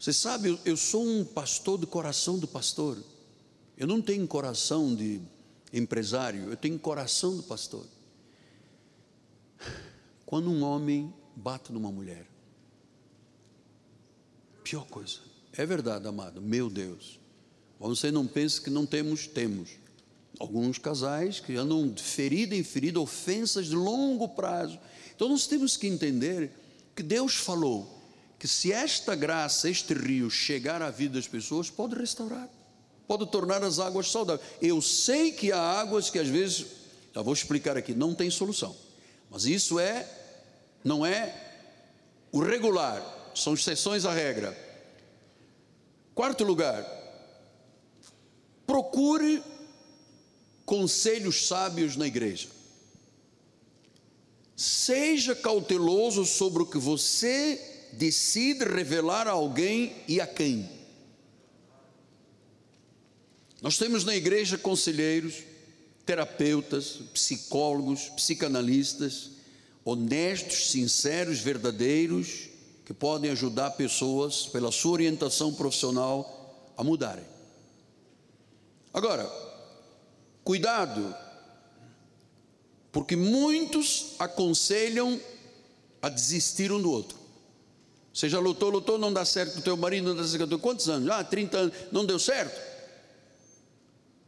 [0.00, 2.96] Você sabe, eu, eu sou um pastor do coração do pastor.
[3.76, 5.20] Eu não tenho coração de
[5.70, 7.84] empresário, eu tenho coração do pastor.
[10.24, 12.26] Quando um homem bate numa mulher,
[14.64, 15.18] pior coisa.
[15.52, 17.18] É verdade, amado, meu Deus.
[17.78, 19.70] Você não pense que não temos, temos.
[20.38, 24.78] Alguns casais que andam ferida em ferida, ofensas de longo prazo.
[25.14, 26.50] Então nós temos que entender
[26.96, 28.00] que Deus falou
[28.38, 32.48] que se esta graça, este rio chegar à vida das pessoas, pode restaurar
[33.12, 34.48] pode tornar as águas saudáveis.
[34.60, 36.64] Eu sei que há águas que às vezes,
[37.14, 38.74] já vou explicar aqui, não tem solução.
[39.32, 40.06] Mas isso é,
[40.84, 41.34] não é
[42.30, 43.02] o regular,
[43.34, 44.54] são exceções à regra.
[46.14, 46.84] Quarto lugar,
[48.66, 49.42] procure
[50.66, 52.50] conselhos sábios na igreja.
[54.54, 60.68] Seja cauteloso sobre o que você decide revelar a alguém e a quem.
[63.62, 65.51] Nós temos na igreja conselheiros,
[66.04, 69.30] terapeutas, psicólogos, psicanalistas,
[69.84, 72.48] honestos, sinceros, verdadeiros,
[72.84, 77.24] que podem ajudar pessoas, pela sua orientação profissional, a mudarem.
[78.92, 79.30] Agora,
[80.44, 81.14] cuidado,
[82.90, 85.20] porque muitos aconselham
[86.00, 87.18] a desistir um do outro.
[88.12, 90.44] Você já lutou, lutou, não dá certo com o teu marido, não dá certo com
[90.44, 90.58] o teu.
[90.58, 91.08] Quantos anos?
[91.08, 92.72] Ah, 30 anos, não deu certo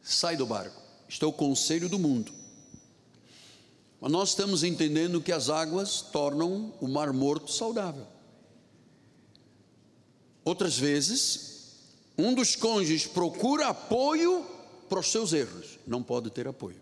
[0.05, 0.84] sai do barco.
[1.09, 2.33] Isto é o conselho do mundo.
[4.01, 8.07] Mas nós estamos entendendo que as águas tornam o mar morto saudável.
[10.45, 11.55] Outras vezes,
[12.19, 14.45] um dos cônjuges procura apoio
[14.89, 15.79] para os seus erros.
[15.87, 16.81] Não pode ter apoio.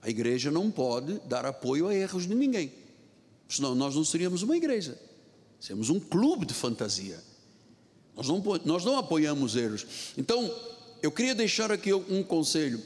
[0.00, 2.72] A igreja não pode dar apoio a erros de ninguém.
[3.48, 4.98] Senão nós não seríamos uma igreja.
[5.60, 7.22] Seríamos um clube de fantasia.
[8.16, 9.86] Nós não, nós não apoiamos erros.
[10.16, 10.54] Então,
[11.02, 12.80] eu queria deixar aqui um conselho.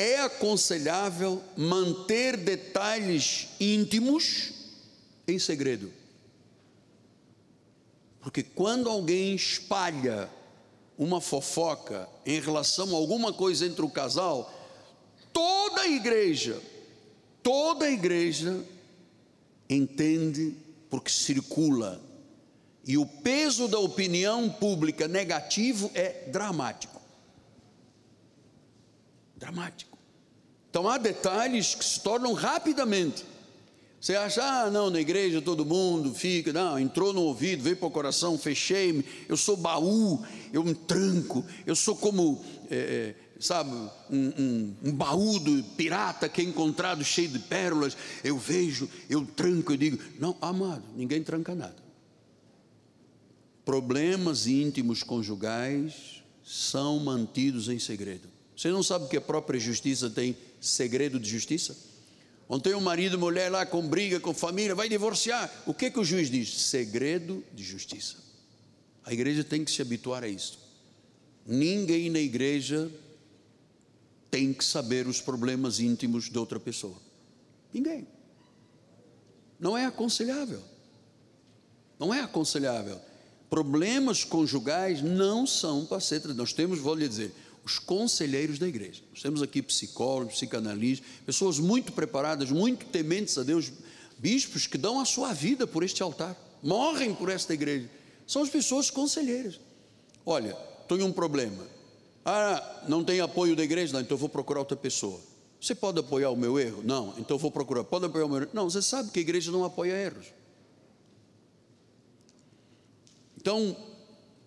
[0.00, 4.50] É aconselhável manter detalhes íntimos
[5.28, 5.92] em segredo.
[8.22, 10.26] Porque quando alguém espalha
[10.96, 14.50] uma fofoca em relação a alguma coisa entre o casal,
[15.34, 16.58] toda a igreja,
[17.42, 18.64] toda a igreja
[19.68, 20.56] entende
[20.88, 22.00] porque circula.
[22.86, 27.00] E o peso da opinião pública negativo é dramático
[29.40, 29.89] dramático.
[30.70, 33.24] Então há detalhes que se tornam rapidamente.
[34.00, 37.88] Você acha, ah, não, na igreja todo mundo fica, não, entrou no ouvido, veio para
[37.88, 43.70] o coração, fechei-me, eu sou baú, eu me tranco, eu sou como, é, sabe,
[44.08, 47.94] um, um, um baú do pirata que é encontrado cheio de pérolas,
[48.24, 51.76] eu vejo, eu tranco, eu digo, não, amado, ninguém tranca nada.
[53.66, 58.28] Problemas íntimos conjugais são mantidos em segredo.
[58.56, 61.76] Você não sabe que a própria justiça tem segredo de justiça?
[62.48, 65.50] Ontem um marido e mulher lá com briga, com família, vai divorciar.
[65.66, 66.62] O que, que o juiz diz?
[66.62, 68.16] Segredo de justiça.
[69.04, 70.58] A igreja tem que se habituar a isso.
[71.46, 72.90] Ninguém na igreja
[74.30, 76.96] tem que saber os problemas íntimos de outra pessoa.
[77.72, 78.06] Ninguém.
[79.58, 80.62] Não é aconselhável.
[81.98, 83.00] Não é aconselhável.
[83.48, 86.26] Problemas conjugais não são para ser.
[86.34, 87.32] Nós temos, vou lhe dizer,
[87.70, 89.02] os conselheiros da igreja.
[89.10, 93.72] Nós temos aqui psicólogos, psicanalistas, pessoas muito preparadas, muito tementes a Deus,
[94.18, 97.88] bispos que dão a sua vida por este altar, morrem por esta igreja.
[98.26, 99.60] São as pessoas conselheiras.
[100.26, 100.54] Olha,
[100.88, 101.64] tenho um problema.
[102.24, 103.92] Ah, não tem apoio da igreja?
[103.92, 105.20] Não, então vou procurar outra pessoa.
[105.60, 106.82] Você pode apoiar o meu erro?
[106.84, 107.84] Não, então vou procurar.
[107.84, 108.50] Pode apoiar o meu erro?
[108.52, 110.26] Não, você sabe que a igreja não apoia erros.
[113.36, 113.76] Então,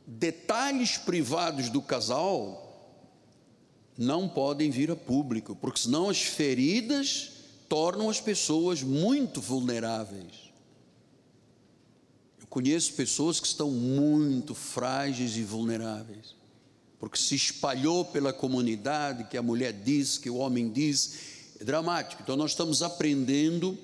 [0.05, 2.62] detalhes privados do casal
[3.97, 7.31] não podem vir a público, porque senão as feridas
[7.69, 10.51] tornam as pessoas muito vulneráveis.
[12.39, 16.35] Eu conheço pessoas que estão muito frágeis e vulneráveis,
[16.99, 21.13] porque se espalhou pela comunidade que a mulher diz, que o homem diz,
[21.59, 22.21] é dramático.
[22.21, 23.77] Então nós estamos aprendendo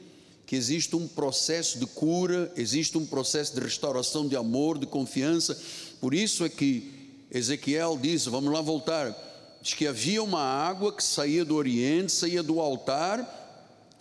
[0.45, 5.55] que existe um processo de cura, existe um processo de restauração de amor, de confiança.
[6.01, 9.28] Por isso é que Ezequiel diz, vamos lá voltar,
[9.61, 13.37] diz que havia uma água que saía do Oriente, saía do altar.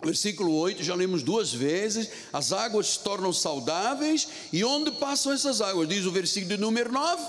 [0.01, 5.59] Versículo 8, já lemos duas vezes, as águas se tornam saudáveis, e onde passam essas
[5.59, 5.89] águas?
[5.89, 7.21] Diz o versículo número 9: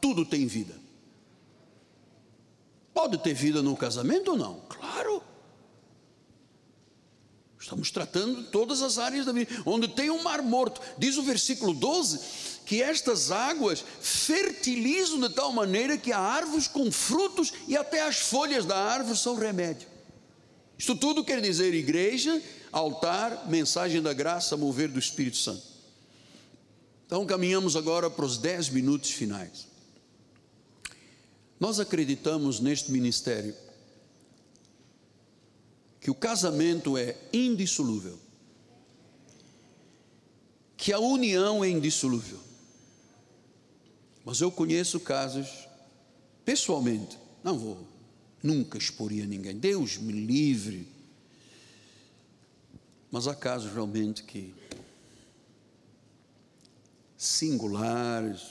[0.00, 0.74] tudo tem vida.
[2.92, 4.60] Pode ter vida no casamento ou não?
[4.68, 5.22] Claro.
[7.60, 10.80] Estamos tratando todas as áreas da vida, onde tem um mar morto.
[10.98, 12.18] Diz o versículo 12
[12.70, 18.18] que estas águas fertilizam de tal maneira que há árvores com frutos e até as
[18.20, 19.88] folhas da árvore são remédio.
[20.78, 22.40] Isto tudo quer dizer igreja,
[22.70, 25.64] altar, mensagem da graça, mover do Espírito Santo.
[27.06, 29.66] Então caminhamos agora para os dez minutos finais.
[31.58, 33.52] Nós acreditamos neste ministério
[36.00, 38.16] que o casamento é indissolúvel,
[40.76, 42.49] que a união é indissolúvel.
[44.30, 45.66] Mas eu conheço casos,
[46.44, 47.84] pessoalmente, não vou
[48.40, 50.86] nunca exporia ninguém, Deus me livre.
[53.10, 54.54] Mas há casos realmente que
[57.16, 58.42] singulares,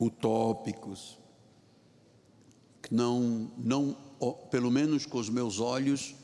[0.00, 1.18] utópicos,
[2.80, 3.96] que não, não,
[4.52, 6.14] pelo menos com os meus olhos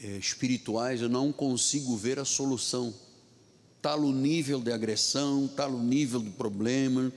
[0.00, 2.94] eh, espirituais, eu não consigo ver a solução.
[3.82, 7.12] Tal o nível de agressão, tal o nível de problema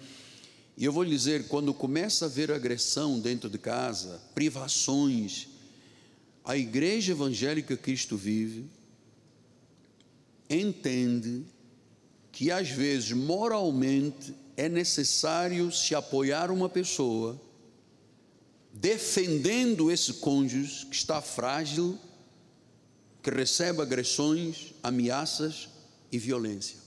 [0.76, 5.48] e eu vou lhe dizer, quando começa a haver agressão dentro de casa, privações,
[6.44, 8.66] a igreja evangélica Cristo vive
[10.50, 11.44] entende
[12.32, 17.40] que às vezes moralmente é necessário se apoiar uma pessoa
[18.74, 21.98] defendendo esse cônjuge que está frágil,
[23.22, 25.70] que recebe agressões, ameaças
[26.12, 26.83] e violência.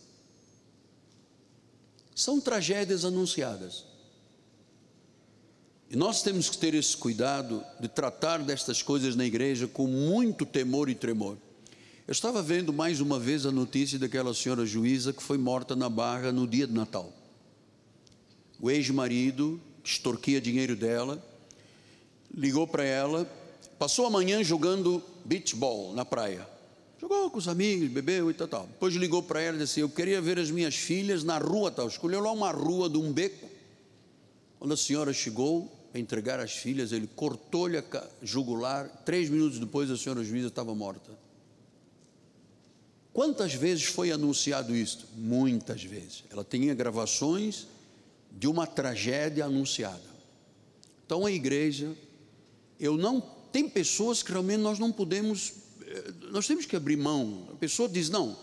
[2.16, 3.84] São tragédias anunciadas.
[5.90, 10.46] E nós temos que ter esse cuidado de tratar destas coisas na igreja com muito
[10.46, 11.36] temor e tremor.
[12.08, 15.90] Eu estava vendo mais uma vez a notícia daquela senhora juíza que foi morta na
[15.90, 17.12] barra no dia de Natal.
[18.58, 21.22] O ex-marido extorquia dinheiro dela,
[22.34, 23.30] ligou para ela,
[23.78, 26.55] passou a manhã jogando beach ball na praia.
[26.98, 28.66] Jogou com os amigos, bebeu e tal, tal.
[28.66, 31.86] Depois ligou para ela e disse: Eu queria ver as minhas filhas na rua tal.
[31.86, 33.48] Escolheu lá uma rua de um beco.
[34.58, 37.84] Quando a senhora chegou a entregar as filhas, ele cortou-lhe a
[38.22, 38.88] jugular.
[39.04, 41.10] Três minutos depois, a senhora juíza estava morta.
[43.12, 45.06] Quantas vezes foi anunciado isto?
[45.16, 46.24] Muitas vezes.
[46.30, 47.66] Ela tinha gravações
[48.30, 50.16] de uma tragédia anunciada.
[51.04, 51.94] Então a igreja,
[52.80, 53.20] eu não.
[53.52, 55.65] Tem pessoas que realmente nós não podemos
[56.30, 57.48] nós temos que abrir mão.
[57.52, 58.36] A pessoa diz: não,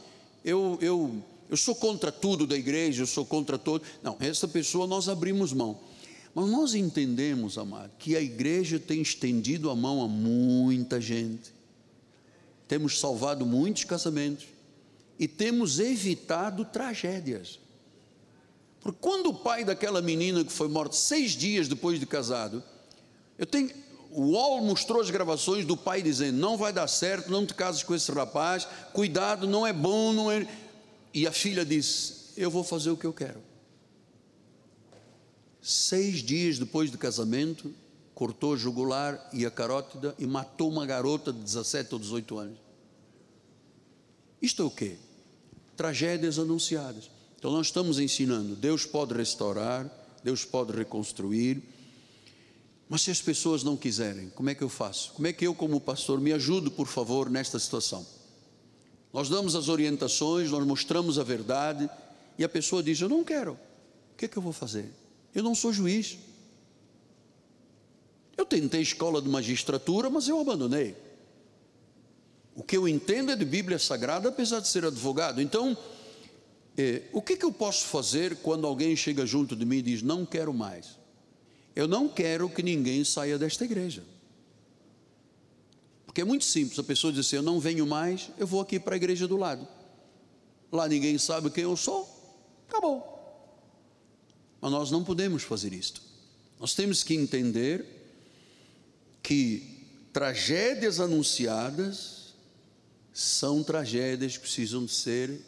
[0.44, 3.84] eu, eu, eu sou contra tudo da igreja, eu sou contra todo.
[4.02, 5.80] Não, essa pessoa nós abrimos mão.
[6.34, 11.54] Mas nós entendemos, amado, que a igreja tem estendido a mão a muita gente,
[12.68, 14.48] temos salvado muitos casamentos
[15.20, 17.60] e temos evitado tragédias.
[18.82, 22.64] Porque quando o pai daquela menina que foi morta seis dias depois de casado,
[23.38, 23.70] eu tenho,
[24.16, 27.84] o UOL mostrou as gravações do pai dizendo: não vai dar certo, não te cases
[27.84, 30.48] com esse rapaz, cuidado, não é bom, não é.
[31.14, 33.42] E a filha disse: eu vou fazer o que eu quero.
[35.62, 37.74] Seis dias depois do casamento,
[38.14, 42.58] cortou a jugular e a carótida e matou uma garota de 17 ou 18 anos.
[44.42, 44.98] Isto é o quê?
[45.78, 47.10] Tragédias anunciadas.
[47.38, 49.90] Então nós estamos ensinando: Deus pode restaurar,
[50.24, 51.64] Deus pode reconstruir
[52.94, 55.14] mas se as pessoas não quiserem, como é que eu faço?
[55.14, 58.06] Como é que eu, como pastor, me ajudo, por favor, nesta situação?
[59.12, 61.90] Nós damos as orientações, nós mostramos a verdade,
[62.38, 63.54] e a pessoa diz: Eu não quero.
[63.54, 64.94] O que é que eu vou fazer?
[65.34, 66.20] Eu não sou juiz.
[68.38, 70.96] Eu tentei escola de magistratura, mas eu abandonei.
[72.54, 75.42] O que eu entendo é de Bíblia Sagrada, apesar de ser advogado.
[75.42, 75.76] Então,
[76.78, 80.04] é, o que, que eu posso fazer quando alguém chega junto de mim e diz:
[80.04, 81.02] Não quero mais?
[81.76, 84.04] Eu não quero que ninguém saia desta igreja.
[86.06, 88.80] Porque é muito simples, a pessoa diz assim: Eu não venho mais, eu vou aqui
[88.80, 89.68] para a igreja do lado.
[90.72, 92.08] Lá ninguém sabe quem eu sou,
[92.68, 93.14] acabou.
[94.62, 96.02] Mas nós não podemos fazer isto.
[96.60, 97.86] Nós temos que entender
[99.22, 102.34] que tragédias anunciadas
[103.12, 105.42] são tragédias que precisam de ser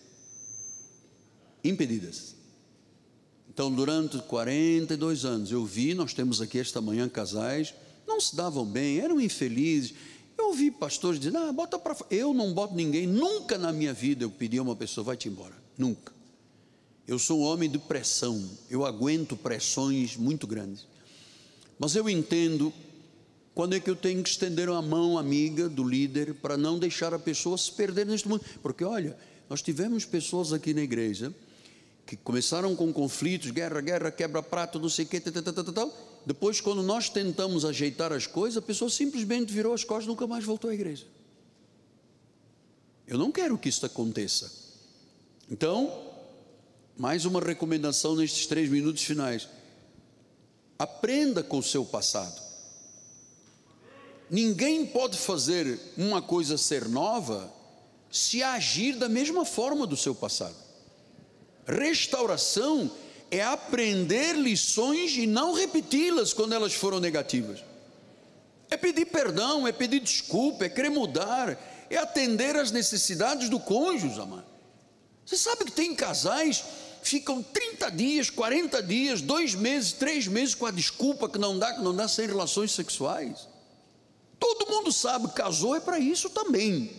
[1.64, 2.35] impedidas.
[3.56, 7.74] Então, durante 42 anos, eu vi, nós temos aqui esta manhã casais,
[8.06, 9.94] não se davam bem, eram infelizes.
[10.38, 14.26] Eu ouvi pastores dizendo, ah, bota para Eu não boto ninguém, nunca na minha vida
[14.26, 16.12] eu pedi a uma pessoa, vai-te embora, nunca.
[17.08, 20.86] Eu sou um homem de pressão, eu aguento pressões muito grandes.
[21.80, 22.74] Mas eu entendo
[23.54, 27.14] quando é que eu tenho que estender a mão amiga do líder para não deixar
[27.14, 28.44] a pessoa se perder neste mundo.
[28.62, 29.16] Porque olha,
[29.50, 31.34] nós tivemos pessoas aqui na igreja
[32.06, 35.94] que começaram com conflitos, guerra, guerra, quebra-prato, não sei o quê, tal, tal, tal, tal.
[36.26, 40.28] Depois, quando nós tentamos ajeitar as coisas, a pessoa simplesmente virou as costas e nunca
[40.28, 41.06] mais voltou à igreja.
[43.08, 44.52] Eu não quero que isso aconteça.
[45.50, 46.12] Então,
[46.98, 49.48] mais uma recomendação nestes três minutos finais.
[50.78, 52.42] Aprenda com o seu passado.
[54.30, 57.54] Ninguém pode fazer uma coisa ser nova
[58.12, 60.65] se agir da mesma forma do seu passado.
[61.66, 62.92] Restauração
[63.32, 67.64] é aprender lições e não repeti-las quando elas foram negativas.
[68.70, 71.58] É pedir perdão, é pedir desculpa, é querer mudar,
[71.90, 74.46] é atender às necessidades do cônjuge, amado.
[75.26, 76.64] Você sabe que tem casais
[77.06, 81.74] ficam 30 dias, 40 dias, dois meses, três meses com a desculpa que não dá,
[81.74, 83.48] que não dá sem relações sexuais.
[84.40, 86.92] Todo mundo sabe, casou é para isso também.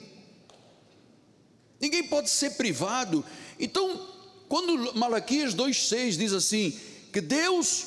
[1.81, 3.25] Ninguém pode ser privado.
[3.59, 4.01] Então,
[4.49, 6.79] quando Malaquias 2,6 diz assim:
[7.13, 7.87] que Deus,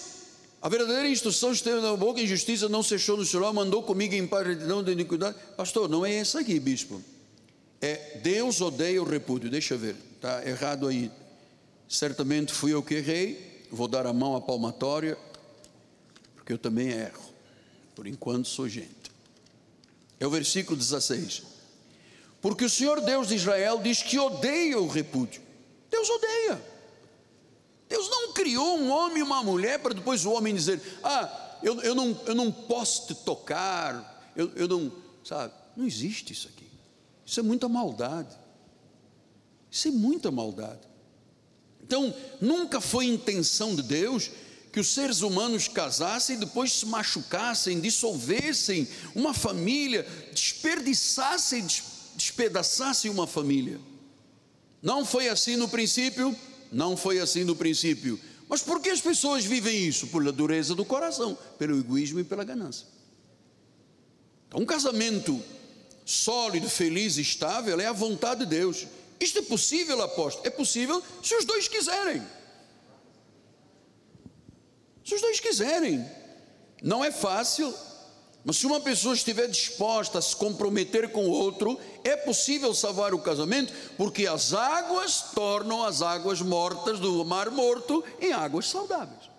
[0.62, 4.48] a verdadeira instrução esteve na boca, injustiça não cessou no Senhor, mandou comigo em paz,
[4.48, 5.38] retidão de iniquidade.
[5.56, 7.02] Pastor, não é essa aqui, bispo.
[7.82, 9.50] É Deus odeia o repúdio.
[9.50, 11.12] Deixa eu ver, está errado aí.
[11.88, 13.66] Certamente fui eu que errei.
[13.72, 15.16] Vou dar a mão à palmatória,
[16.36, 17.22] porque eu também erro.
[17.96, 19.12] Por enquanto sou gente.
[20.20, 21.44] É o versículo 16.
[22.42, 25.49] Porque o Senhor Deus de Israel diz que odeia o repúdio.
[25.90, 26.62] Deus odeia.
[27.88, 31.82] Deus não criou um homem e uma mulher para depois o homem dizer: Ah, eu,
[31.82, 34.92] eu, não, eu não posso te tocar, eu, eu não,
[35.24, 35.54] sabe?
[35.76, 36.68] Não existe isso aqui.
[37.26, 38.38] Isso é muita maldade.
[39.72, 40.88] Isso é muita maldade.
[41.82, 44.30] Então, nunca foi intenção de Deus
[44.72, 51.66] que os seres humanos casassem e depois se machucassem, dissolvessem uma família, desperdiçassem,
[52.16, 53.80] despedaçassem uma família.
[54.82, 56.36] Não foi assim no princípio?
[56.72, 58.20] Não foi assim no princípio.
[58.48, 60.08] Mas por que as pessoas vivem isso?
[60.08, 62.88] Pela dureza do coração, pelo egoísmo e pela ganância.
[64.48, 65.42] Então, um casamento
[66.06, 68.88] sólido, feliz estável é a vontade de Deus.
[69.20, 70.48] Isto é possível, apóstolo?
[70.48, 72.24] É possível se os dois quiserem.
[75.06, 76.04] Se os dois quiserem.
[76.82, 77.74] Não é fácil,
[78.44, 83.14] mas se uma pessoa estiver disposta a se comprometer com o outro, é possível salvar
[83.14, 89.30] o casamento, porque as águas tornam as águas mortas do mar morto em águas saudáveis.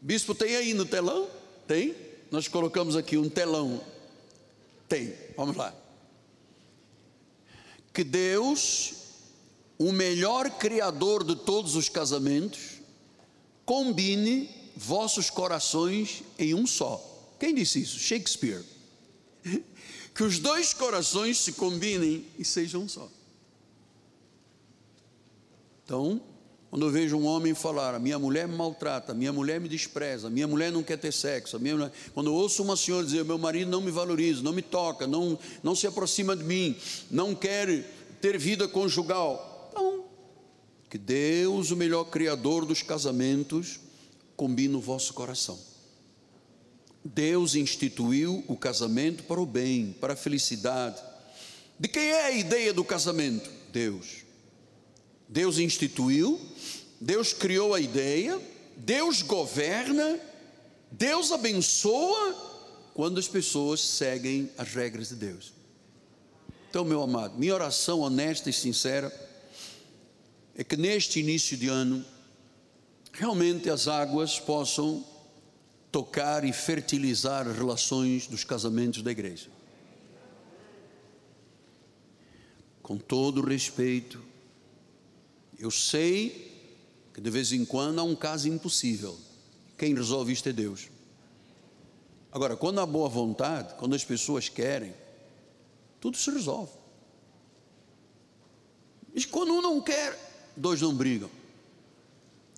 [0.00, 1.28] Bispo, tem aí no telão?
[1.66, 1.94] Tem?
[2.30, 3.80] Nós colocamos aqui um telão.
[4.88, 5.72] Tem, vamos lá.
[7.92, 8.92] Que Deus,
[9.78, 12.80] o melhor criador de todos os casamentos,
[13.64, 17.02] combine vossos corações em um só.
[17.38, 17.98] Quem disse isso?
[17.98, 18.62] Shakespeare.
[20.14, 23.10] Que os dois corações se combinem e sejam um só.
[25.84, 26.22] Então,
[26.70, 30.48] quando eu vejo um homem falar, minha mulher me maltrata, minha mulher me despreza, minha
[30.48, 31.92] mulher não quer ter sexo, mulher...
[32.12, 35.38] quando eu ouço uma senhora dizer, meu marido não me valoriza, não me toca, não,
[35.62, 36.76] não se aproxima de mim,
[37.10, 37.84] não quer
[38.20, 39.68] ter vida conjugal.
[39.70, 40.04] Então,
[40.88, 43.78] que Deus, o melhor criador dos casamentos,
[44.36, 45.58] combine o vosso coração.
[47.04, 51.02] Deus instituiu o casamento para o bem, para a felicidade.
[51.78, 53.50] De quem é a ideia do casamento?
[53.72, 54.24] Deus.
[55.28, 56.40] Deus instituiu,
[57.00, 58.40] Deus criou a ideia,
[58.76, 60.18] Deus governa,
[60.90, 62.52] Deus abençoa
[62.94, 65.52] quando as pessoas seguem as regras de Deus.
[66.70, 69.12] Então, meu amado, minha oração honesta e sincera
[70.56, 72.04] é que neste início de ano
[73.14, 75.04] realmente as águas possam
[75.90, 79.48] tocar e fertilizar as relações dos casamentos da igreja.
[82.82, 84.20] Com todo respeito,
[85.58, 86.52] eu sei
[87.14, 89.16] que de vez em quando há um caso impossível.
[89.78, 90.88] Quem resolve isto é Deus.
[92.32, 94.92] Agora, quando há boa vontade, quando as pessoas querem,
[96.00, 96.72] tudo se resolve.
[99.14, 100.18] Que quando um não quer,
[100.56, 101.30] dois não brigam.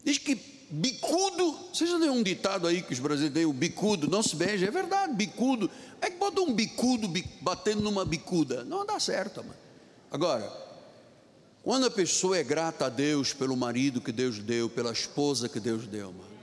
[0.06, 0.36] Diz que
[0.70, 4.66] bicudo, vocês já um ditado aí que os brasileiros têm, o bicudo não se beija,
[4.66, 5.68] é verdade, bicudo.
[6.00, 9.58] É que bota um bicudo batendo numa bicuda, não dá certo, mano.
[10.08, 10.48] Agora,
[11.64, 15.58] quando a pessoa é grata a Deus pelo marido que Deus deu, pela esposa que
[15.58, 16.36] Deus deu, mano.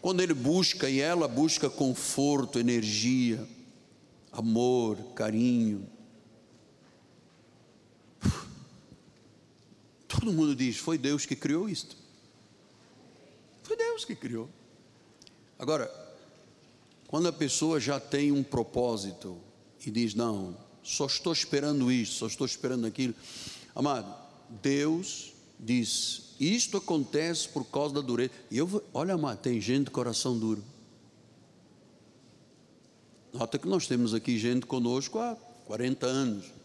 [0.00, 3.44] Quando ele busca e ela busca conforto, energia,
[4.30, 5.84] amor, carinho.
[10.20, 11.96] Todo mundo diz: foi Deus que criou isto.
[13.62, 14.50] Foi Deus que criou.
[15.58, 15.90] Agora,
[17.08, 19.38] quando a pessoa já tem um propósito
[19.84, 23.14] e diz: não, só estou esperando isto, só estou esperando aquilo.
[23.74, 24.14] Amado,
[24.62, 28.30] Deus diz: isto acontece por causa da dureza.
[28.50, 30.62] E eu, olha, amado, tem gente de coração duro.
[33.32, 35.34] Nota que nós temos aqui gente conosco há
[35.64, 36.59] 40 anos.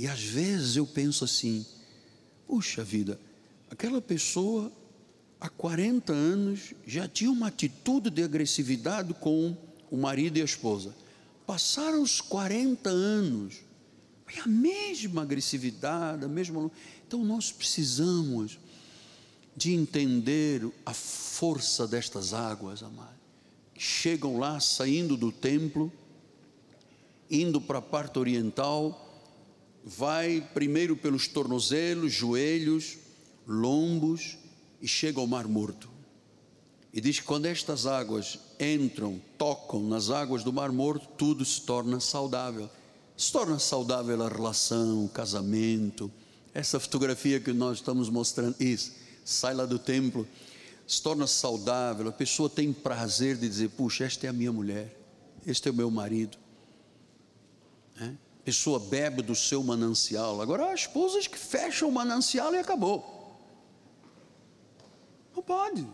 [0.00, 1.66] E às vezes eu penso assim:
[2.46, 3.20] puxa vida,
[3.70, 4.72] aquela pessoa
[5.38, 9.54] há 40 anos já tinha uma atitude de agressividade com
[9.90, 10.96] o marido e a esposa.
[11.46, 13.56] Passaram os 40 anos,
[14.34, 16.70] é a mesma agressividade, a mesma.
[17.06, 18.58] Então nós precisamos
[19.54, 23.20] de entender a força destas águas, amado.
[23.76, 25.92] Chegam lá, saindo do templo,
[27.30, 29.08] indo para a parte oriental,
[29.96, 32.96] vai primeiro pelos tornozelos, joelhos,
[33.46, 34.38] lombos
[34.80, 35.90] e chega ao Mar Morto.
[36.92, 41.60] E diz que quando estas águas entram, tocam nas águas do Mar Morto, tudo se
[41.62, 42.70] torna saudável.
[43.16, 46.10] Se torna saudável a relação, o casamento.
[46.54, 48.92] Essa fotografia que nós estamos mostrando, isso,
[49.24, 50.26] sai lá do templo,
[50.86, 52.08] se torna saudável.
[52.08, 54.96] A pessoa tem prazer de dizer: puxa, esta é a minha mulher,
[55.46, 56.38] este é o meu marido.
[58.44, 60.40] Pessoa bebe do seu manancial.
[60.40, 63.20] Agora há esposas que fecham o manancial e acabou.
[65.34, 65.86] Não pode.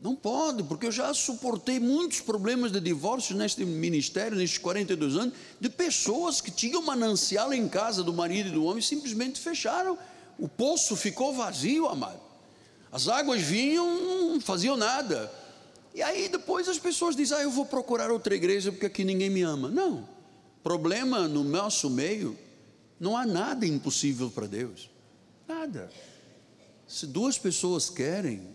[0.00, 5.34] Não pode, porque eu já suportei muitos problemas de divórcio neste ministério, nestes 42 anos,
[5.60, 9.96] de pessoas que tinham manancial em casa do marido e do homem, simplesmente fecharam.
[10.36, 12.20] O poço ficou vazio, amado.
[12.90, 15.32] As águas vinham, não faziam nada.
[15.94, 19.30] E aí depois as pessoas dizem: Ah, eu vou procurar outra igreja porque aqui ninguém
[19.30, 19.68] me ama.
[19.70, 20.08] Não.
[20.62, 22.38] Problema no nosso meio,
[22.98, 24.90] não há nada impossível para Deus.
[25.46, 25.90] Nada.
[26.86, 28.52] Se duas pessoas querem,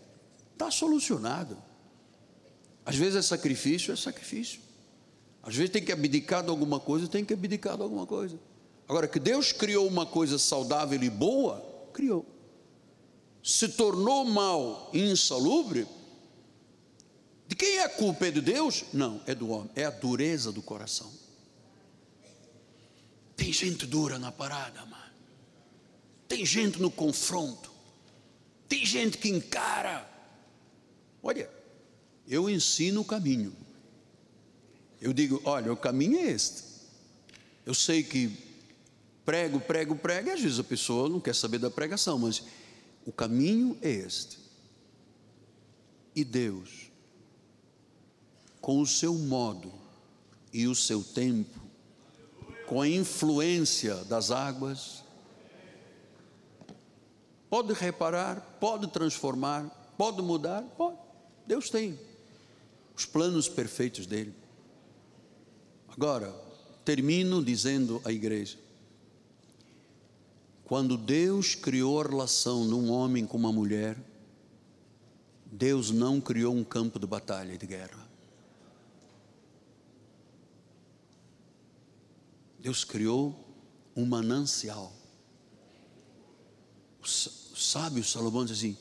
[0.58, 1.56] Está solucionado.
[2.84, 4.60] Às vezes é sacrifício, é sacrifício.
[5.40, 8.36] Às vezes tem que abdicar de alguma coisa, tem que abdicar de alguma coisa.
[8.88, 12.26] Agora, que Deus criou uma coisa saudável e boa, criou.
[13.40, 15.86] Se tornou mal e insalubre,
[17.46, 18.26] de quem é a culpa?
[18.26, 18.86] É de Deus?
[18.92, 21.08] Não, é do homem, é a dureza do coração.
[23.48, 25.10] Tem gente dura na parada, mano.
[26.28, 27.72] Tem gente no confronto.
[28.68, 30.06] Tem gente que encara.
[31.22, 31.48] Olha,
[32.28, 33.56] eu ensino o caminho.
[35.00, 36.62] Eu digo, olha, o caminho é este.
[37.64, 38.36] Eu sei que
[39.24, 42.42] prego, prego, prego, e às vezes a pessoa não quer saber da pregação, mas
[43.06, 44.38] o caminho é este.
[46.14, 46.90] E Deus,
[48.60, 49.72] com o seu modo
[50.52, 51.67] e o seu tempo,
[52.68, 55.02] com a influência das águas,
[57.48, 59.64] pode reparar, pode transformar,
[59.96, 60.98] pode mudar, pode.
[61.46, 61.98] Deus tem
[62.94, 64.34] os planos perfeitos dele.
[65.88, 66.30] Agora,
[66.84, 68.58] termino dizendo à igreja:
[70.64, 73.96] quando Deus criou a relação de um homem com uma mulher,
[75.46, 78.07] Deus não criou um campo de batalha e de guerra.
[82.58, 83.34] Deus criou
[83.94, 84.92] um manancial.
[87.00, 88.76] O sábio Salomão diz assim: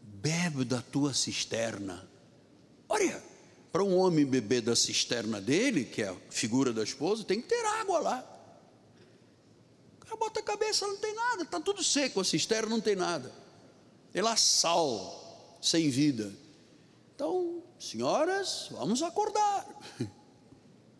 [0.00, 2.08] bebe da tua cisterna.
[2.88, 3.22] Olha,
[3.72, 7.48] para um homem beber da cisterna dele, que é a figura da esposa, tem que
[7.48, 8.28] ter água lá.
[9.96, 12.94] O cara bota a cabeça, não tem nada, está tudo seco, a cisterna não tem
[12.94, 13.32] nada.
[14.12, 16.32] Tem lá sal, sem vida.
[17.14, 19.66] Então, senhoras, vamos acordar.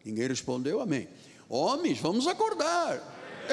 [0.05, 1.09] Ninguém respondeu, amém.
[1.55, 2.99] Homens, vamos acordar.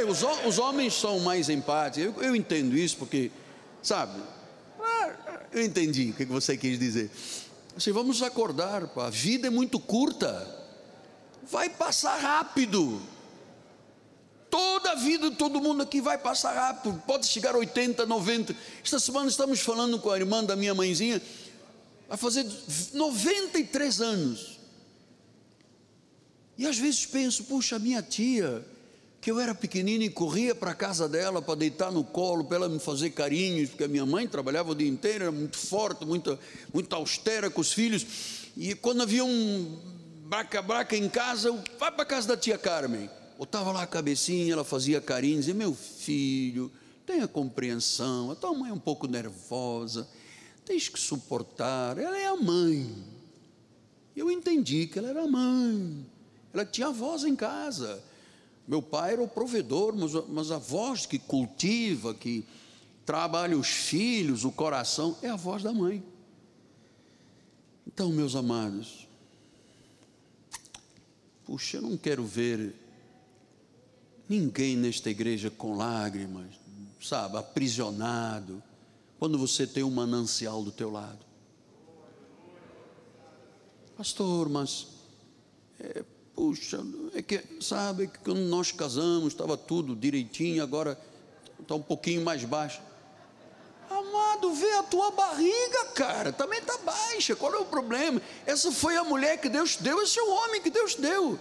[0.08, 3.30] Os, os homens são mais empáticos, eu, eu entendo isso porque,
[3.84, 4.22] sabe,
[5.52, 7.12] Eu entendi o que você quis dizer.
[7.76, 9.08] Assim, vamos acordar, pá.
[9.08, 10.48] a vida é muito curta,
[11.44, 13.02] vai passar rápido.
[14.50, 18.56] Toda a vida, todo mundo aqui vai passar rápido, pode chegar a 80, 90.
[18.82, 21.22] Esta semana estamos falando com a irmã da minha mãezinha,
[22.08, 22.46] vai fazer
[22.94, 24.59] 93 anos.
[26.60, 28.61] E às vezes penso, puxa, minha tia,
[29.22, 32.57] que eu era pequenino e corria para a casa dela para deitar no colo, para
[32.57, 36.06] ela me fazer carinhos, porque a minha mãe trabalhava o dia inteiro, era muito forte,
[36.06, 36.38] muito,
[36.73, 38.06] muito austera com os filhos.
[38.57, 39.80] E quando havia um
[40.26, 43.10] braca-braca em casa, eu, vai para a casa da tia Carmen.
[43.38, 46.69] Botava lá a cabecinha, ela fazia carinhos, dizia, meu filho,
[47.06, 50.06] tenha compreensão, a tua mãe é um pouco nervosa,
[50.65, 52.94] tens que suportar, ela é a mãe.
[54.14, 56.06] Eu entendi que ela era a mãe,
[56.54, 58.02] ela tinha voz em casa
[58.70, 62.46] meu pai era o provedor, mas, mas a voz que cultiva, que
[63.04, 66.04] trabalha os filhos, o coração, é a voz da mãe.
[67.88, 69.08] Então, meus amados,
[71.48, 72.76] puxa, eu não quero ver
[74.30, 76.54] ninguém nesta igreja com lágrimas,
[77.02, 78.62] sabe, aprisionado,
[79.18, 81.26] quando você tem um manancial do teu lado.
[83.98, 84.90] Pastor, mas
[85.80, 86.06] é,
[86.40, 86.82] Puxa,
[87.14, 90.98] é que, sabe, que quando nós casamos estava tudo direitinho, agora
[91.60, 92.80] está um pouquinho mais baixo.
[93.90, 98.22] Amado, vê a tua barriga, cara, também está baixa, qual é o problema?
[98.45, 101.38] Essa foi a mulher que Deus deu, esse é o homem que Deus deu.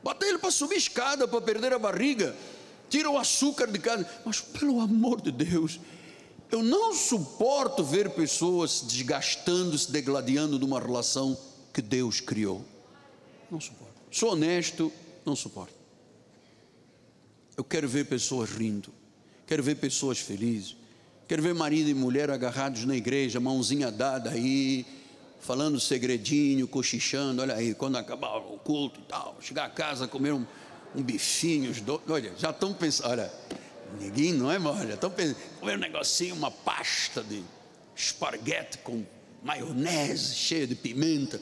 [0.00, 2.36] Bota ele para subir escada, para perder a barriga,
[2.88, 5.80] tira o açúcar de casa, mas pelo amor de Deus,
[6.52, 11.36] eu não suporto ver pessoas se desgastando, se degladiando de uma relação
[11.74, 12.64] que Deus criou.
[13.50, 13.87] Não suporto.
[14.10, 14.92] Sou honesto,
[15.24, 15.74] não suporto.
[17.56, 18.92] Eu quero ver pessoas rindo,
[19.46, 20.76] quero ver pessoas felizes,
[21.26, 24.86] quero ver marido e mulher agarrados na igreja, mãozinha dada aí,
[25.40, 27.42] falando segredinho, cochichando.
[27.42, 30.46] Olha aí, quando acabar o culto e tal, chegar a casa, comer um,
[30.94, 33.32] um bifinho, os dois, olha, já estão pensando, olha,
[34.00, 37.42] ninguém não é mole, estão pensando, comer um negocinho, uma pasta de
[37.94, 39.04] esparguete com
[39.42, 41.40] maionese cheia de pimenta,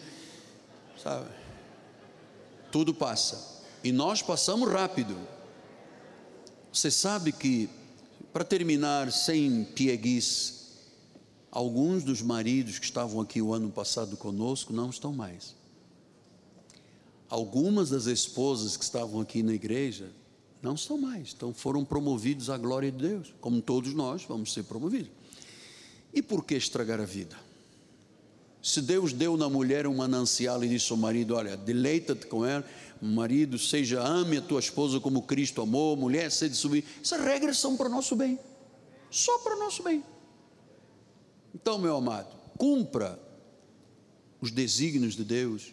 [1.03, 1.29] sabe?
[2.77, 3.63] Tudo passa.
[3.83, 5.17] E nós passamos rápido.
[6.71, 7.71] Você sabe que,
[8.35, 10.53] para terminar sem pieguice,
[11.51, 15.57] alguns dos maridos que estavam aqui o ano passado conosco não estão mais.
[17.31, 20.11] Algumas das esposas que estavam aqui na igreja
[20.61, 24.65] não estão mais, então foram promovidos à glória de Deus, como todos nós vamos ser
[24.65, 25.11] promovidos.
[26.13, 27.46] E por que estragar a vida?
[28.67, 32.65] Se Deus deu na mulher um manancial e disse ao marido: Olha, deleita-te com ela,
[33.01, 36.85] marido, seja ame a tua esposa como Cristo amou, mulher, seja subir.
[37.01, 38.37] Essas regras são para o nosso bem,
[39.09, 40.03] só para o nosso bem.
[41.55, 43.17] Então, meu amado, cumpra
[44.41, 45.73] os desígnios de Deus.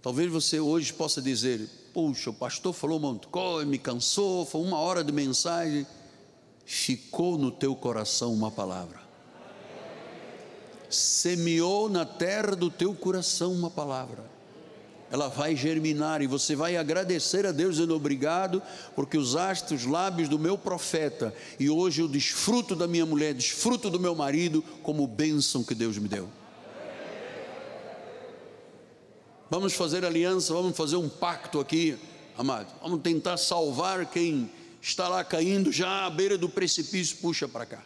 [0.00, 4.46] Talvez você hoje possa dizer: Puxa, o pastor falou um monte de coisa, me cansou,
[4.46, 5.84] foi uma hora de mensagem.
[6.64, 9.05] Ficou no teu coração uma palavra
[10.90, 14.36] semeou na terra do teu coração uma palavra.
[15.10, 18.60] Ela vai germinar e você vai agradecer a Deus dizendo obrigado,
[18.94, 23.88] porque usaste os lábios do meu profeta e hoje eu desfruto da minha mulher, desfruto
[23.88, 26.28] do meu marido como bênção que Deus me deu.
[29.48, 31.96] Vamos fazer aliança, vamos fazer um pacto aqui,
[32.36, 32.74] amado.
[32.82, 34.50] Vamos tentar salvar quem
[34.82, 37.84] está lá caindo já à beira do precipício, puxa para cá.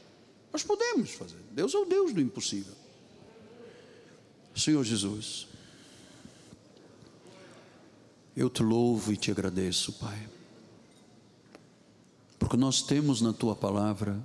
[0.51, 1.37] Nós podemos fazer.
[1.51, 2.73] Deus é o Deus do impossível.
[4.61, 5.47] Senhor Jesus,
[8.37, 10.29] eu te louvo e te agradeço, Pai,
[12.39, 14.23] porque nós temos na tua palavra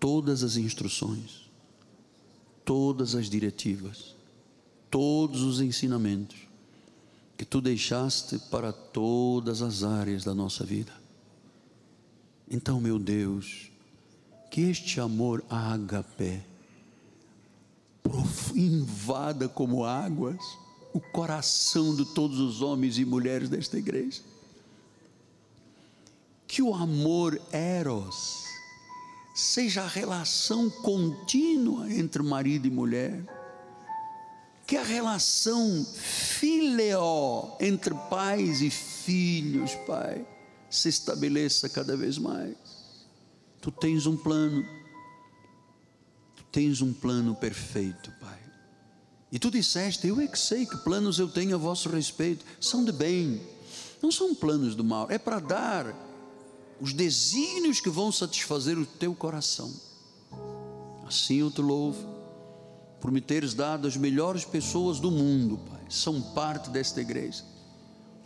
[0.00, 1.48] todas as instruções,
[2.64, 4.14] todas as diretivas,
[4.90, 6.36] todos os ensinamentos
[7.36, 10.92] que tu deixaste para todas as áreas da nossa vida.
[12.50, 13.70] Então, meu Deus,
[14.50, 16.42] que este amor ágape
[18.54, 20.42] invada como águas
[20.92, 24.22] o coração de todos os homens e mulheres desta igreja.
[26.46, 28.44] Que o amor eros
[29.34, 33.22] seja a relação contínua entre marido e mulher.
[34.66, 40.26] Que a relação fileo entre pais e filhos, Pai,
[40.68, 42.56] se estabeleça cada vez mais.
[43.60, 44.64] Tu tens um plano
[46.50, 48.38] tens um plano perfeito, Pai.
[49.30, 52.84] E tu disseste: Eu é que sei que planos eu tenho a vosso respeito, são
[52.84, 53.40] de bem,
[54.02, 55.94] não são planos do mal, é para dar
[56.80, 59.72] os desígnios que vão satisfazer o teu coração.
[61.06, 62.06] Assim eu te louvo,
[63.00, 67.44] por me teres dado as melhores pessoas do mundo, Pai, são parte desta igreja.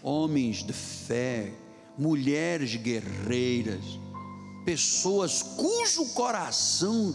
[0.03, 1.53] Homens de fé,
[1.97, 3.85] mulheres guerreiras,
[4.65, 7.15] pessoas cujo coração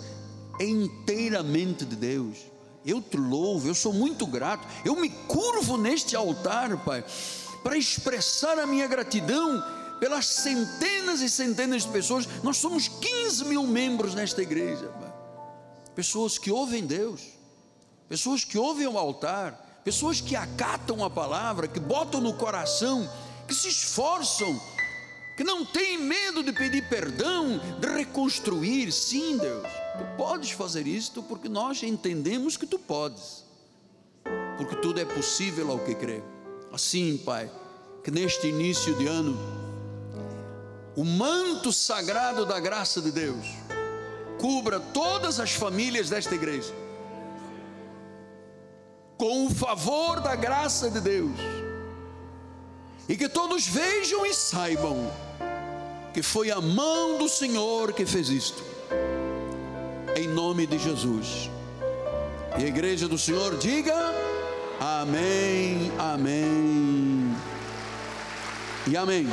[0.60, 2.38] é inteiramente de Deus.
[2.86, 4.68] Eu te louvo, eu sou muito grato.
[4.86, 7.04] Eu me curvo neste altar, Pai,
[7.64, 9.64] para expressar a minha gratidão
[10.00, 12.28] pelas centenas e centenas de pessoas.
[12.44, 15.14] Nós somos 15 mil membros nesta igreja, Pai.
[15.96, 17.22] pessoas que ouvem Deus,
[18.08, 23.10] pessoas que ouvem o altar, pessoas que acatam a palavra, que botam no coração,
[23.48, 24.60] que se esforçam
[25.38, 28.92] que não tem medo de pedir perdão, de reconstruir.
[28.92, 33.46] Sim, Deus, tu podes fazer isto porque nós entendemos que tu podes,
[34.58, 36.24] porque tudo é possível ao que crê.
[36.74, 37.52] Assim, Pai,
[38.04, 39.38] que neste início de ano,
[40.96, 43.46] o manto sagrado da graça de Deus
[44.40, 46.74] cubra todas as famílias desta igreja,
[49.20, 51.38] com o favor da graça de Deus,
[53.08, 55.12] e que todos vejam e saibam
[56.14, 58.64] que foi a mão do Senhor que fez isto.
[60.16, 61.50] Em nome de Jesus.
[62.58, 63.96] E a igreja do Senhor diga:
[64.80, 67.36] Amém, Amém
[68.88, 69.28] e Amém.